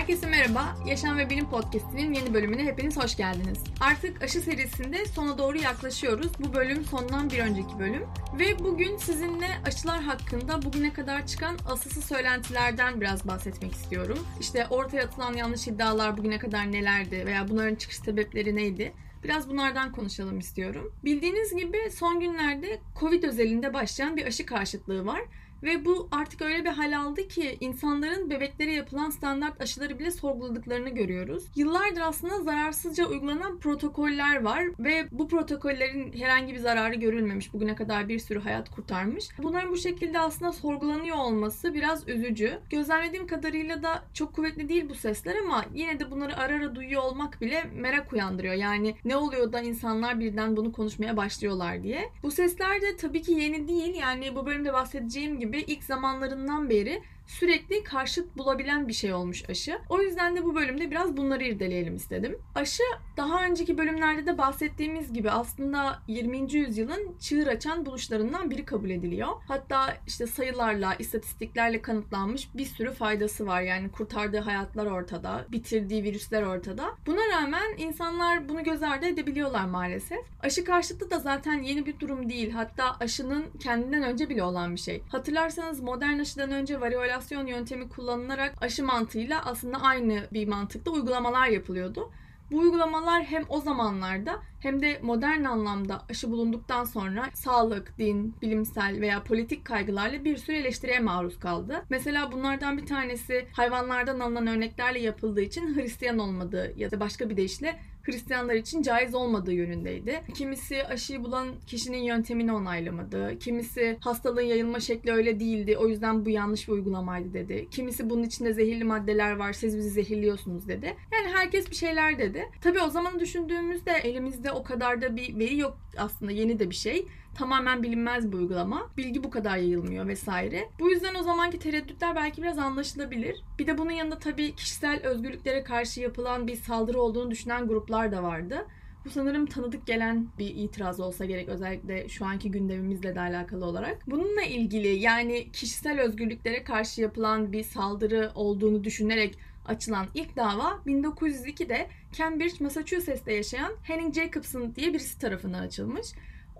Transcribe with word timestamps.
Herkese 0.00 0.26
merhaba. 0.26 0.76
Yaşam 0.86 1.18
ve 1.18 1.30
Bilim 1.30 1.50
Podcast'inin 1.50 2.14
yeni 2.14 2.34
bölümüne 2.34 2.64
hepiniz 2.64 2.96
hoş 2.96 3.16
geldiniz. 3.16 3.58
Artık 3.80 4.22
aşı 4.22 4.40
serisinde 4.40 5.06
sona 5.06 5.38
doğru 5.38 5.58
yaklaşıyoruz. 5.58 6.32
Bu 6.38 6.54
bölüm 6.54 6.84
sondan 6.84 7.30
bir 7.30 7.38
önceki 7.38 7.78
bölüm. 7.78 8.02
Ve 8.38 8.58
bugün 8.58 8.96
sizinle 8.96 9.48
aşılar 9.66 10.02
hakkında 10.02 10.62
bugüne 10.62 10.92
kadar 10.92 11.26
çıkan 11.26 11.56
asılsız 11.68 12.04
söylentilerden 12.04 13.00
biraz 13.00 13.28
bahsetmek 13.28 13.72
istiyorum. 13.72 14.18
İşte 14.40 14.66
ortaya 14.70 15.04
atılan 15.04 15.34
yanlış 15.34 15.68
iddialar 15.68 16.16
bugüne 16.16 16.38
kadar 16.38 16.72
nelerdi 16.72 17.26
veya 17.26 17.48
bunların 17.48 17.74
çıkış 17.74 17.96
sebepleri 17.96 18.56
neydi? 18.56 18.92
Biraz 19.24 19.50
bunlardan 19.50 19.92
konuşalım 19.92 20.38
istiyorum. 20.38 20.92
Bildiğiniz 21.04 21.56
gibi 21.56 21.90
son 21.90 22.20
günlerde 22.20 22.80
Covid 23.00 23.22
özelinde 23.22 23.74
başlayan 23.74 24.16
bir 24.16 24.26
aşı 24.26 24.46
karşıtlığı 24.46 25.06
var 25.06 25.20
ve 25.62 25.84
bu 25.84 26.08
artık 26.12 26.42
öyle 26.42 26.64
bir 26.64 26.70
hal 26.70 26.98
aldı 26.98 27.28
ki 27.28 27.56
insanların 27.60 28.30
bebeklere 28.30 28.72
yapılan 28.72 29.10
standart 29.10 29.60
aşıları 29.60 29.98
bile 29.98 30.10
sorguladıklarını 30.10 30.88
görüyoruz. 30.88 31.44
Yıllardır 31.56 32.00
aslında 32.00 32.40
zararsızca 32.40 33.06
uygulanan 33.06 33.58
protokoller 33.58 34.42
var 34.42 34.64
ve 34.78 35.08
bu 35.12 35.28
protokollerin 35.28 36.12
herhangi 36.12 36.54
bir 36.54 36.58
zararı 36.58 36.94
görülmemiş. 36.94 37.52
Bugüne 37.52 37.74
kadar 37.74 38.08
bir 38.08 38.18
sürü 38.18 38.40
hayat 38.40 38.70
kurtarmış. 38.70 39.28
Bunların 39.42 39.70
bu 39.70 39.76
şekilde 39.76 40.18
aslında 40.18 40.52
sorgulanıyor 40.52 41.16
olması 41.16 41.74
biraz 41.74 42.08
üzücü. 42.08 42.58
Gözlemlediğim 42.70 43.26
kadarıyla 43.26 43.82
da 43.82 44.02
çok 44.14 44.34
kuvvetli 44.34 44.68
değil 44.68 44.88
bu 44.88 44.94
sesler 44.94 45.36
ama 45.36 45.64
yine 45.74 46.00
de 46.00 46.10
bunları 46.10 46.36
ara 46.36 46.54
ara 46.54 46.74
duyuyor 46.74 47.02
olmak 47.02 47.40
bile 47.40 47.64
merak 47.74 48.12
uyandırıyor. 48.12 48.54
Yani 48.54 48.94
ne 49.04 49.16
oluyor 49.16 49.52
da 49.52 49.60
insanlar 49.60 50.20
birden 50.20 50.56
bunu 50.56 50.72
konuşmaya 50.72 51.16
başlıyorlar 51.16 51.82
diye. 51.82 52.10
Bu 52.22 52.30
sesler 52.30 52.82
de 52.82 52.96
tabii 52.96 53.22
ki 53.22 53.32
yeni 53.32 53.68
değil. 53.68 53.94
Yani 53.94 54.34
bu 54.36 54.46
bölümde 54.46 54.72
bahsedeceğim 54.72 55.40
gibi 55.40 55.49
gibi 55.50 55.60
ilk 55.60 55.84
zamanlarından 55.84 56.70
beri 56.70 57.02
sürekli 57.38 57.84
karşıt 57.84 58.36
bulabilen 58.36 58.88
bir 58.88 58.92
şey 58.92 59.14
olmuş 59.14 59.50
aşı. 59.50 59.78
O 59.88 60.00
yüzden 60.00 60.36
de 60.36 60.44
bu 60.44 60.54
bölümde 60.54 60.90
biraz 60.90 61.16
bunları 61.16 61.44
irdeleyelim 61.44 61.96
istedim. 61.96 62.38
Aşı 62.54 62.82
daha 63.16 63.44
önceki 63.44 63.78
bölümlerde 63.78 64.26
de 64.26 64.38
bahsettiğimiz 64.38 65.12
gibi 65.12 65.30
aslında 65.30 66.02
20. 66.08 66.52
yüzyılın 66.52 67.16
çığır 67.20 67.46
açan 67.46 67.86
buluşlarından 67.86 68.50
biri 68.50 68.64
kabul 68.64 68.90
ediliyor. 68.90 69.28
Hatta 69.48 69.96
işte 70.06 70.26
sayılarla, 70.26 70.94
istatistiklerle 70.94 71.82
kanıtlanmış 71.82 72.48
bir 72.54 72.64
sürü 72.64 72.92
faydası 72.92 73.46
var. 73.46 73.62
Yani 73.62 73.90
kurtardığı 73.90 74.40
hayatlar 74.40 74.86
ortada, 74.86 75.46
bitirdiği 75.48 76.04
virüsler 76.04 76.42
ortada. 76.42 76.84
Buna 77.06 77.28
rağmen 77.36 77.76
insanlar 77.78 78.48
bunu 78.48 78.64
göz 78.64 78.82
ardı 78.82 79.06
edebiliyorlar 79.06 79.64
maalesef. 79.64 80.18
Aşı 80.42 80.64
karşıtı 80.64 81.10
da 81.10 81.18
zaten 81.18 81.62
yeni 81.62 81.86
bir 81.86 82.00
durum 82.00 82.28
değil. 82.28 82.50
Hatta 82.50 82.96
aşının 83.00 83.44
kendinden 83.60 84.02
önce 84.02 84.28
bile 84.28 84.42
olan 84.42 84.74
bir 84.74 84.80
şey. 84.80 85.02
Hatırlarsanız 85.08 85.80
modern 85.80 86.18
aşıdan 86.18 86.50
önce 86.50 86.80
variola 86.80 87.19
simülasyon 87.20 87.46
yöntemi 87.46 87.88
kullanılarak 87.88 88.54
aşı 88.60 88.84
mantığıyla 88.84 89.44
aslında 89.44 89.82
aynı 89.82 90.28
bir 90.32 90.48
mantıkta 90.48 90.90
uygulamalar 90.90 91.48
yapılıyordu. 91.48 92.10
Bu 92.50 92.58
uygulamalar 92.58 93.22
hem 93.24 93.44
o 93.48 93.60
zamanlarda 93.60 94.42
hem 94.60 94.82
de 94.82 95.00
modern 95.02 95.44
anlamda 95.44 96.02
aşı 96.10 96.30
bulunduktan 96.30 96.84
sonra 96.84 97.30
sağlık, 97.34 97.98
din, 97.98 98.34
bilimsel 98.42 99.00
veya 99.00 99.22
politik 99.22 99.64
kaygılarla 99.64 100.24
bir 100.24 100.36
sürü 100.36 100.56
eleştiriye 100.56 101.00
maruz 101.00 101.38
kaldı. 101.38 101.84
Mesela 101.90 102.32
bunlardan 102.32 102.78
bir 102.78 102.86
tanesi 102.86 103.46
hayvanlardan 103.52 104.20
alınan 104.20 104.46
örneklerle 104.46 104.98
yapıldığı 104.98 105.40
için 105.40 105.74
Hristiyan 105.74 106.18
olmadığı 106.18 106.72
ya 106.76 106.90
da 106.90 107.00
başka 107.00 107.30
bir 107.30 107.36
deyişle 107.36 107.80
Hristiyanlar 108.02 108.54
için 108.54 108.82
caiz 108.82 109.14
olmadığı 109.14 109.52
yönündeydi. 109.52 110.22
Kimisi 110.34 110.84
aşıyı 110.84 111.24
bulan 111.24 111.48
kişinin 111.66 112.02
yöntemini 112.02 112.52
onaylamadı. 112.52 113.38
Kimisi 113.38 113.96
hastalığın 114.00 114.42
yayılma 114.42 114.80
şekli 114.80 115.12
öyle 115.12 115.40
değildi. 115.40 115.76
O 115.76 115.88
yüzden 115.88 116.24
bu 116.24 116.30
yanlış 116.30 116.68
bir 116.68 116.72
uygulamaydı 116.72 117.34
dedi. 117.34 117.68
Kimisi 117.70 118.10
bunun 118.10 118.22
içinde 118.22 118.52
zehirli 118.52 118.84
maddeler 118.84 119.36
var. 119.36 119.52
Siz 119.52 119.76
bizi 119.76 119.90
zehirliyorsunuz 119.90 120.68
dedi. 120.68 120.96
Yani 121.12 121.28
herkes 121.34 121.70
bir 121.70 121.76
şeyler 121.76 122.18
dedi. 122.18 122.48
Tabii 122.60 122.80
o 122.80 122.88
zaman 122.88 123.20
düşündüğümüzde 123.20 123.92
elimizde 123.92 124.52
o 124.52 124.62
kadar 124.62 125.02
da 125.02 125.16
bir 125.16 125.38
veri 125.38 125.58
yok 125.58 125.78
aslında 125.96 126.32
yeni 126.32 126.58
de 126.58 126.70
bir 126.70 126.74
şey 126.74 127.06
tamamen 127.34 127.82
bilinmez 127.82 128.32
bir 128.32 128.36
uygulama. 128.36 128.90
Bilgi 128.96 129.24
bu 129.24 129.30
kadar 129.30 129.56
yayılmıyor 129.56 130.06
vesaire. 130.06 130.68
Bu 130.80 130.90
yüzden 130.90 131.14
o 131.14 131.22
zamanki 131.22 131.58
tereddütler 131.58 132.16
belki 132.16 132.42
biraz 132.42 132.58
anlaşılabilir. 132.58 133.44
Bir 133.58 133.66
de 133.66 133.78
bunun 133.78 133.90
yanında 133.90 134.18
tabii 134.18 134.54
kişisel 134.54 135.06
özgürlüklere 135.06 135.64
karşı 135.64 136.00
yapılan 136.00 136.46
bir 136.46 136.56
saldırı 136.56 137.00
olduğunu 137.00 137.30
düşünen 137.30 137.68
gruplar 137.68 138.12
da 138.12 138.22
vardı. 138.22 138.66
Bu 139.04 139.10
sanırım 139.10 139.46
tanıdık 139.46 139.86
gelen 139.86 140.26
bir 140.38 140.54
itiraz 140.54 141.00
olsa 141.00 141.24
gerek 141.24 141.48
özellikle 141.48 142.08
şu 142.08 142.24
anki 142.24 142.50
gündemimizle 142.50 143.14
de 143.14 143.20
alakalı 143.20 143.64
olarak. 143.64 143.98
Bununla 144.06 144.42
ilgili 144.42 144.88
yani 144.88 145.52
kişisel 145.52 146.00
özgürlüklere 146.00 146.64
karşı 146.64 147.00
yapılan 147.00 147.52
bir 147.52 147.62
saldırı 147.62 148.30
olduğunu 148.34 148.84
düşünerek 148.84 149.38
açılan 149.66 150.06
ilk 150.14 150.36
dava 150.36 150.80
1902'de 150.86 151.88
Cambridge, 152.12 152.64
Massachusetts'te 152.64 153.32
yaşayan 153.32 153.72
Henning 153.82 154.14
Jacobson 154.14 154.74
diye 154.74 154.94
birisi 154.94 155.18
tarafından 155.18 155.62
açılmış. 155.62 156.06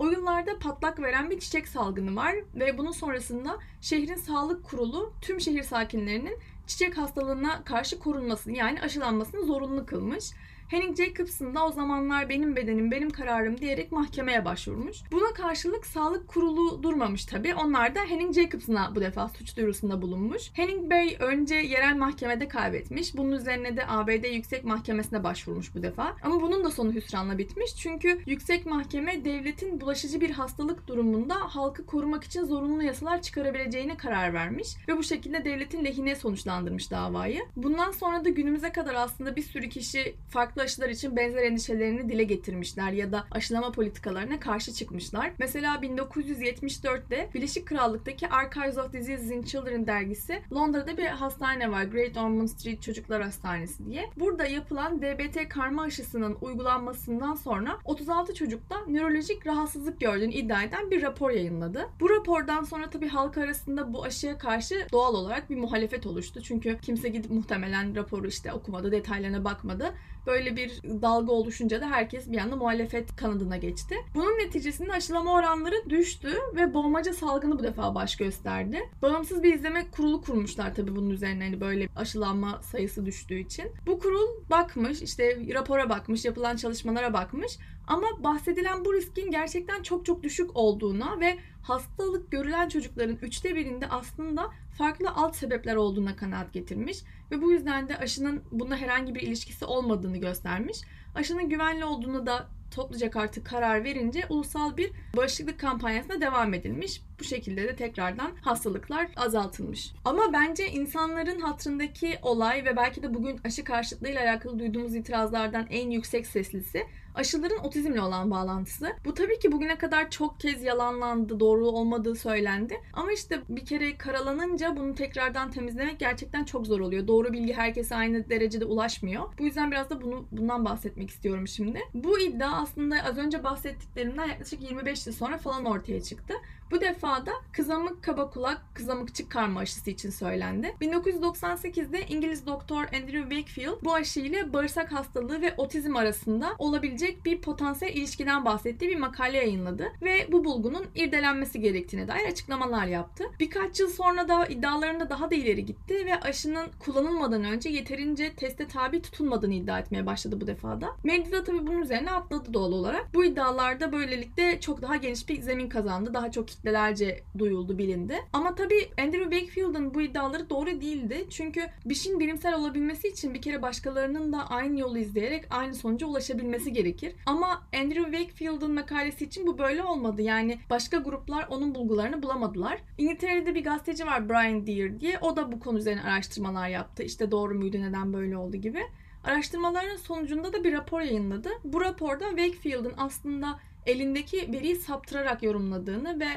O 0.01 0.07
yıllarda 0.07 0.59
patlak 0.59 1.01
veren 1.01 1.31
bir 1.31 1.41
çiçek 1.41 1.69
salgını 1.69 2.17
var 2.17 2.35
ve 2.55 2.79
bunun 2.79 2.93
sonrasında 2.93 3.59
şehrin 3.81 4.15
sağlık 4.15 4.65
kurulu 4.65 5.13
tüm 5.21 5.41
şehir 5.41 5.63
sakinlerinin 5.63 6.39
çiçek 6.67 6.99
hastalığına 6.99 7.65
karşı 7.65 7.99
korunmasını 7.99 8.57
yani 8.57 8.83
aşılanmasını 8.83 9.45
zorunlu 9.45 9.87
kılmış. 9.87 10.25
Henning 10.71 10.97
Jacobson 10.97 11.55
da 11.55 11.67
o 11.67 11.73
zamanlar 11.73 12.29
benim 12.29 12.57
bedenim, 12.57 12.91
benim 12.91 13.11
kararım 13.11 13.61
diyerek 13.61 13.93
mahkemeye 13.93 14.45
başvurmuş. 14.45 15.03
Buna 15.13 15.35
karşılık 15.35 15.87
sağlık 15.87 16.29
kurulu 16.29 16.83
durmamış 16.83 17.25
tabii. 17.25 17.55
Onlar 17.55 17.95
da 17.95 18.01
Henning 18.01 18.35
Jacobson'a 18.35 18.95
bu 18.95 19.01
defa 19.01 19.29
suç 19.29 19.57
duyurusunda 19.57 20.03
bulunmuş. 20.03 20.51
Henning 20.53 20.91
Bey 20.91 21.17
önce 21.21 21.55
yerel 21.55 21.97
mahkemede 21.97 22.49
kaybetmiş. 22.49 23.17
Bunun 23.17 23.33
üzerine 23.33 23.77
de 23.77 23.87
ABD 23.89 24.25
Yüksek 24.35 24.65
Mahkemesi'ne 24.65 25.25
başvurmuş 25.25 25.75
bu 25.75 25.83
defa. 25.83 26.17
Ama 26.23 26.41
bunun 26.41 26.65
da 26.65 26.71
sonu 26.71 26.93
hüsranla 26.93 27.39
bitmiş. 27.39 27.77
Çünkü 27.77 28.21
Yüksek 28.27 28.67
Mahkeme 28.67 29.25
devletin 29.25 29.81
bulaşıcı 29.81 30.21
bir 30.21 30.31
hastalık 30.31 30.87
durumunda 30.87 31.35
halkı 31.35 31.87
korumak 31.87 32.25
için 32.25 32.45
zorunlu 32.45 32.83
yasalar 32.83 33.23
çıkarabileceğine 33.23 33.97
karar 33.97 34.35
vermiş. 34.35 34.69
Ve 34.89 34.97
bu 34.97 35.03
şekilde 35.03 35.45
devletin 35.45 35.85
lehine 35.85 36.17
sonuçlandırmış 36.17 36.91
davayı. 36.91 37.41
Bundan 37.57 37.91
sonra 37.91 38.25
da 38.25 38.29
günümüze 38.29 38.73
kadar 38.73 38.95
aslında 38.95 39.37
bir 39.37 39.43
sürü 39.43 39.69
kişi 39.69 40.15
farklı 40.29 40.60
farklı 40.61 40.73
aşılar 40.73 40.89
için 40.89 41.17
benzer 41.17 41.43
endişelerini 41.43 42.09
dile 42.09 42.25
getirmişler 42.25 42.93
ya 42.93 43.13
da 43.13 43.27
aşılama 43.31 43.73
politikalarına 43.73 44.41
karşı 44.41 44.73
çıkmışlar. 44.73 45.33
Mesela 45.39 45.75
1974'te 45.75 47.31
Birleşik 47.35 47.67
Krallık'taki 47.67 48.29
Archives 48.29 48.79
of 48.79 48.93
Diseases 48.93 49.31
in 49.31 49.43
Children 49.43 49.87
dergisi 49.87 50.43
Londra'da 50.53 50.97
bir 50.97 51.07
hastane 51.07 51.71
var. 51.71 51.83
Great 51.83 52.17
Ormond 52.17 52.49
Street 52.49 52.83
Çocuklar 52.83 53.23
Hastanesi 53.23 53.87
diye. 53.87 54.11
Burada 54.17 54.47
yapılan 54.47 55.03
DBT 55.03 55.49
karma 55.49 55.83
aşısının 55.83 56.37
uygulanmasından 56.41 57.35
sonra 57.35 57.79
36 57.85 58.35
çocukta 58.35 58.77
nörolojik 58.89 59.47
rahatsızlık 59.47 60.01
gördüğünü 60.01 60.33
iddia 60.33 60.63
eden 60.63 60.91
bir 60.91 61.03
rapor 61.03 61.31
yayınladı. 61.31 61.89
Bu 62.01 62.11
rapordan 62.11 62.65
sonra 62.65 62.91
tabii 62.91 63.09
halk 63.09 63.39
arasında 63.39 63.93
bu 63.93 64.05
aşıya 64.05 64.39
karşı 64.39 64.87
doğal 64.93 65.15
olarak 65.15 65.51
bir 65.51 65.57
muhalefet 65.57 66.07
oluştu. 66.07 66.41
Çünkü 66.43 66.79
kimse 66.83 67.09
gidip 67.09 67.31
muhtemelen 67.31 67.97
raporu 67.97 68.27
işte 68.27 68.53
okumadı, 68.53 68.93
detaylarına 68.93 69.45
bakmadı. 69.45 69.95
Böyle 70.27 70.50
bir 70.57 70.83
dalga 70.83 71.33
oluşunca 71.33 71.81
da 71.81 71.91
herkes 71.91 72.33
bir 72.33 72.39
anda 72.39 72.57
muhalefet 72.57 73.17
kanadına 73.17 73.57
geçti. 73.57 73.95
Bunun 74.15 74.39
neticesinde 74.39 74.93
aşılama 74.93 75.33
oranları 75.33 75.91
düştü 75.91 76.33
ve 76.55 76.75
boğmaca 76.75 77.13
salgını 77.13 77.59
bu 77.59 77.63
defa 77.63 77.95
baş 77.95 78.17
gösterdi. 78.17 78.91
Bağımsız 79.03 79.43
bir 79.43 79.55
izleme 79.55 79.91
kurulu 79.91 80.21
kurmuşlar 80.23 80.75
tabii 80.75 80.97
bunun 80.97 81.11
üzerine 81.11 81.45
hani 81.45 81.61
böyle 81.61 81.89
aşılanma 81.97 82.63
sayısı 82.63 83.07
düştüğü 83.07 83.39
için. 83.39 83.65
Bu 83.87 83.99
kurul 83.99 84.29
bakmış 84.51 85.03
işte 85.03 85.39
rapora 85.55 85.89
bakmış 85.89 86.25
yapılan 86.25 86.57
çalışmalara 86.57 87.13
bakmış 87.13 87.59
ama 87.87 88.07
bahsedilen 88.25 88.85
bu 88.85 88.95
riskin 88.95 89.31
gerçekten 89.31 89.83
çok 89.83 90.07
çok 90.07 90.23
düşük 90.23 90.57
olduğuna 90.57 91.21
ve 91.21 91.39
hastalık 91.63 92.31
görülen 92.31 92.69
çocukların 92.69 93.19
üçte 93.23 93.55
birinde 93.55 93.89
aslında 93.89 94.51
farklı 94.79 95.11
alt 95.11 95.37
sebepler 95.37 95.77
olduğuna 95.77 96.17
kanaat 96.17 96.53
getirmiş 96.53 96.99
ve 97.31 97.43
bu 97.43 97.53
yüzden 97.53 97.89
de 97.89 97.97
aşının 97.97 98.43
buna 98.51 98.77
herhangi 98.77 99.15
bir 99.15 99.21
ilişkisi 99.21 99.65
olmadığını 99.65 100.17
göstermiş. 100.19 100.81
Aşının 101.15 101.49
güvenli 101.49 101.85
olduğunu 101.85 102.27
da 102.27 102.49
toplayacak 102.71 103.17
artık 103.17 103.47
karar 103.47 103.85
verince 103.85 104.27
ulusal 104.29 104.77
bir 104.77 104.91
bağışıklık 105.17 105.61
kampanyasına 105.61 106.21
devam 106.21 106.55
edilmiş. 106.55 107.03
Bu 107.21 107.25
şekilde 107.25 107.69
de 107.69 107.77
tekrardan 107.77 108.31
hastalıklar 108.41 109.09
azaltılmış. 109.17 109.93
Ama 110.05 110.33
bence 110.33 110.69
insanların 110.69 111.41
hatırındaki 111.41 112.19
olay 112.23 112.65
ve 112.65 112.77
belki 112.77 113.03
de 113.03 113.15
bugün 113.15 113.41
aşı 113.45 113.65
karşıtlığıyla 113.65 114.23
alakalı 114.23 114.59
duyduğumuz 114.59 114.95
itirazlardan 114.95 115.67
en 115.71 115.91
yüksek 115.91 116.27
seslisi 116.27 116.87
aşıların 117.15 117.59
otizmle 117.59 118.01
olan 118.01 118.31
bağlantısı. 118.31 118.93
Bu 119.05 119.15
tabii 119.15 119.39
ki 119.39 119.53
bugüne 119.53 119.79
kadar 119.79 120.11
çok 120.11 120.41
kez 120.41 120.63
yalanlandı, 120.63 121.41
doğru 121.41 121.67
olmadığı 121.67 122.15
söylendi. 122.15 122.81
Ama 122.93 123.13
işte 123.13 123.41
bir 123.49 123.65
kere 123.65 123.97
karalanınca 123.97 124.77
bunu 124.77 124.95
tekrardan 124.95 125.51
temizlemek 125.51 125.99
gerçekten 125.99 126.45
çok 126.45 126.67
zor 126.67 126.81
oluyor. 126.81 127.07
Doğru 127.07 127.33
bilgi 127.33 127.53
herkese 127.53 127.97
aynı 127.97 128.31
derecede 128.31 128.65
ulaşmıyor. 128.65 129.23
Bu 129.39 129.45
yüzden 129.45 129.71
biraz 129.71 129.91
da 129.91 130.03
bunu 130.03 130.27
bundan 130.33 130.65
bahsetmek 130.65 131.11
istiyorum 131.11 131.49
şimdi. 131.49 131.81
Bu 131.95 132.19
iddia 132.19 132.53
aslında 132.63 132.97
az 133.05 133.19
önce 133.19 133.45
bahsettiklerimden 133.45 134.27
yaklaşık 134.27 134.63
25 134.63 135.07
yıl 135.07 135.15
sonra 135.15 135.39
falan 135.39 135.65
ortaya 135.65 136.03
çıktı. 136.03 136.35
Bu 136.71 136.81
defa 136.81 137.27
da 137.27 137.33
kızamık 137.53 138.03
kaba 138.03 138.31
kulak, 138.31 138.63
kızamıkçık 138.75 139.31
karma 139.31 139.61
aşısı 139.61 139.91
için 139.91 140.11
söylendi. 140.11 140.75
1998'de 140.81 142.07
İngiliz 142.07 142.47
doktor 142.47 142.83
Andrew 142.83 143.21
Wakefield 143.21 143.85
bu 143.85 143.95
aşı 143.95 144.21
ile 144.21 144.53
bağırsak 144.53 144.93
hastalığı 144.93 145.43
ve 145.43 145.55
otizm 145.57 145.97
arasında 145.97 146.55
olabilecek 146.59 147.25
bir 147.25 147.41
potansiyel 147.41 147.95
ilişkiden 147.97 148.45
bahsettiği 148.45 148.91
bir 148.91 148.97
makale 148.97 149.37
yayınladı 149.37 149.93
ve 150.03 150.33
bu 150.33 150.45
bulgunun 150.45 150.87
irdelenmesi 150.95 151.61
gerektiğine 151.61 152.09
dair 152.09 152.29
açıklamalar 152.29 152.87
yaptı. 152.87 153.25
Birkaç 153.41 153.81
yıl 153.81 153.89
sonra 153.89 154.29
da 154.29 154.47
iddialarında 154.47 155.11
daha 155.11 155.31
da 155.31 155.35
ileri 155.35 155.65
gitti 155.65 156.07
ve 156.07 156.21
aşının 156.21 156.67
kullanılmadan 156.79 157.45
önce 157.45 157.69
yeterince 157.69 158.35
teste 158.35 158.69
tabi 158.69 159.03
tutulmadığını 159.03 159.55
iddia 159.55 159.79
etmeye 159.79 160.07
başladı 160.07 160.41
bu 160.41 160.47
defada. 160.47 160.97
Medya 161.05 161.45
tabii 161.45 161.67
bunun 161.67 161.83
üzerine 161.83 162.11
atladı 162.11 162.55
doğal 162.55 162.73
olarak. 162.73 163.15
Bu 163.15 163.25
iddialarda 163.25 163.93
böylelikle 163.93 164.61
çok 164.61 164.83
daha 164.83 164.97
geniş 164.97 165.29
bir 165.29 165.43
zemin 165.43 165.69
kazandı. 165.69 166.15
Daha 166.15 166.31
çok 166.31 166.49
kitlelerce 166.61 167.21
duyuldu, 167.39 167.79
bilindi. 167.79 168.15
Ama 168.33 168.55
tabii 168.55 168.91
Andrew 168.99 169.31
Wakefield'ın 169.31 169.95
bu 169.95 170.03
iddiaları 170.03 170.51
doğru 170.51 170.67
değildi. 170.67 171.27
Çünkü 171.31 171.67
bir 171.85 171.95
şeyin 171.95 172.21
bilimsel 172.21 172.55
olabilmesi 172.55 173.09
için 173.09 173.35
bir 173.35 173.43
kere 173.43 173.63
başkalarının 173.63 174.33
da 174.33 174.51
aynı 174.51 174.81
yolu 174.81 174.99
izleyerek 174.99 175.45
aynı 175.51 175.75
sonuca 175.75 176.07
ulaşabilmesi 176.07 176.73
gerekir. 176.73 177.15
Ama 177.27 177.63
Andrew 177.75 178.13
Wakefield'ın 178.13 178.73
makalesi 178.75 179.25
için 179.25 179.47
bu 179.47 179.59
böyle 179.59 179.83
olmadı. 179.83 180.23
Yani 180.23 180.59
başka 180.71 180.97
gruplar 180.97 181.47
onun 181.51 181.75
bulgularını 181.75 182.23
bulamadılar. 182.23 182.79
İngiltere'de 182.99 183.55
bir 183.55 183.65
gazeteci 183.65 184.07
var 184.07 184.29
Brian 184.29 184.67
Deere 184.67 185.01
diye. 185.01 185.19
O 185.19 185.37
da 185.37 185.53
bu 185.53 185.61
konu 185.61 185.79
üzerine 185.79 186.03
araştırmalar 186.03 186.69
yaptı. 186.69 187.03
İşte 187.03 187.31
doğru 187.31 187.55
muydu, 187.55 187.77
neden 187.81 188.13
böyle 188.13 188.37
oldu 188.37 188.57
gibi. 188.57 188.81
Araştırmaların 189.25 189.97
sonucunda 189.97 190.53
da 190.53 190.65
bir 190.65 190.73
rapor 190.73 191.01
yayınladı. 191.01 191.49
Bu 191.65 191.81
raporda 191.81 192.29
Wakefield'ın 192.29 192.95
aslında 192.97 193.61
elindeki 193.87 194.53
veriyi 194.53 194.77
saptırarak 194.77 195.43
yorumladığını 195.43 196.21
ve 196.21 196.29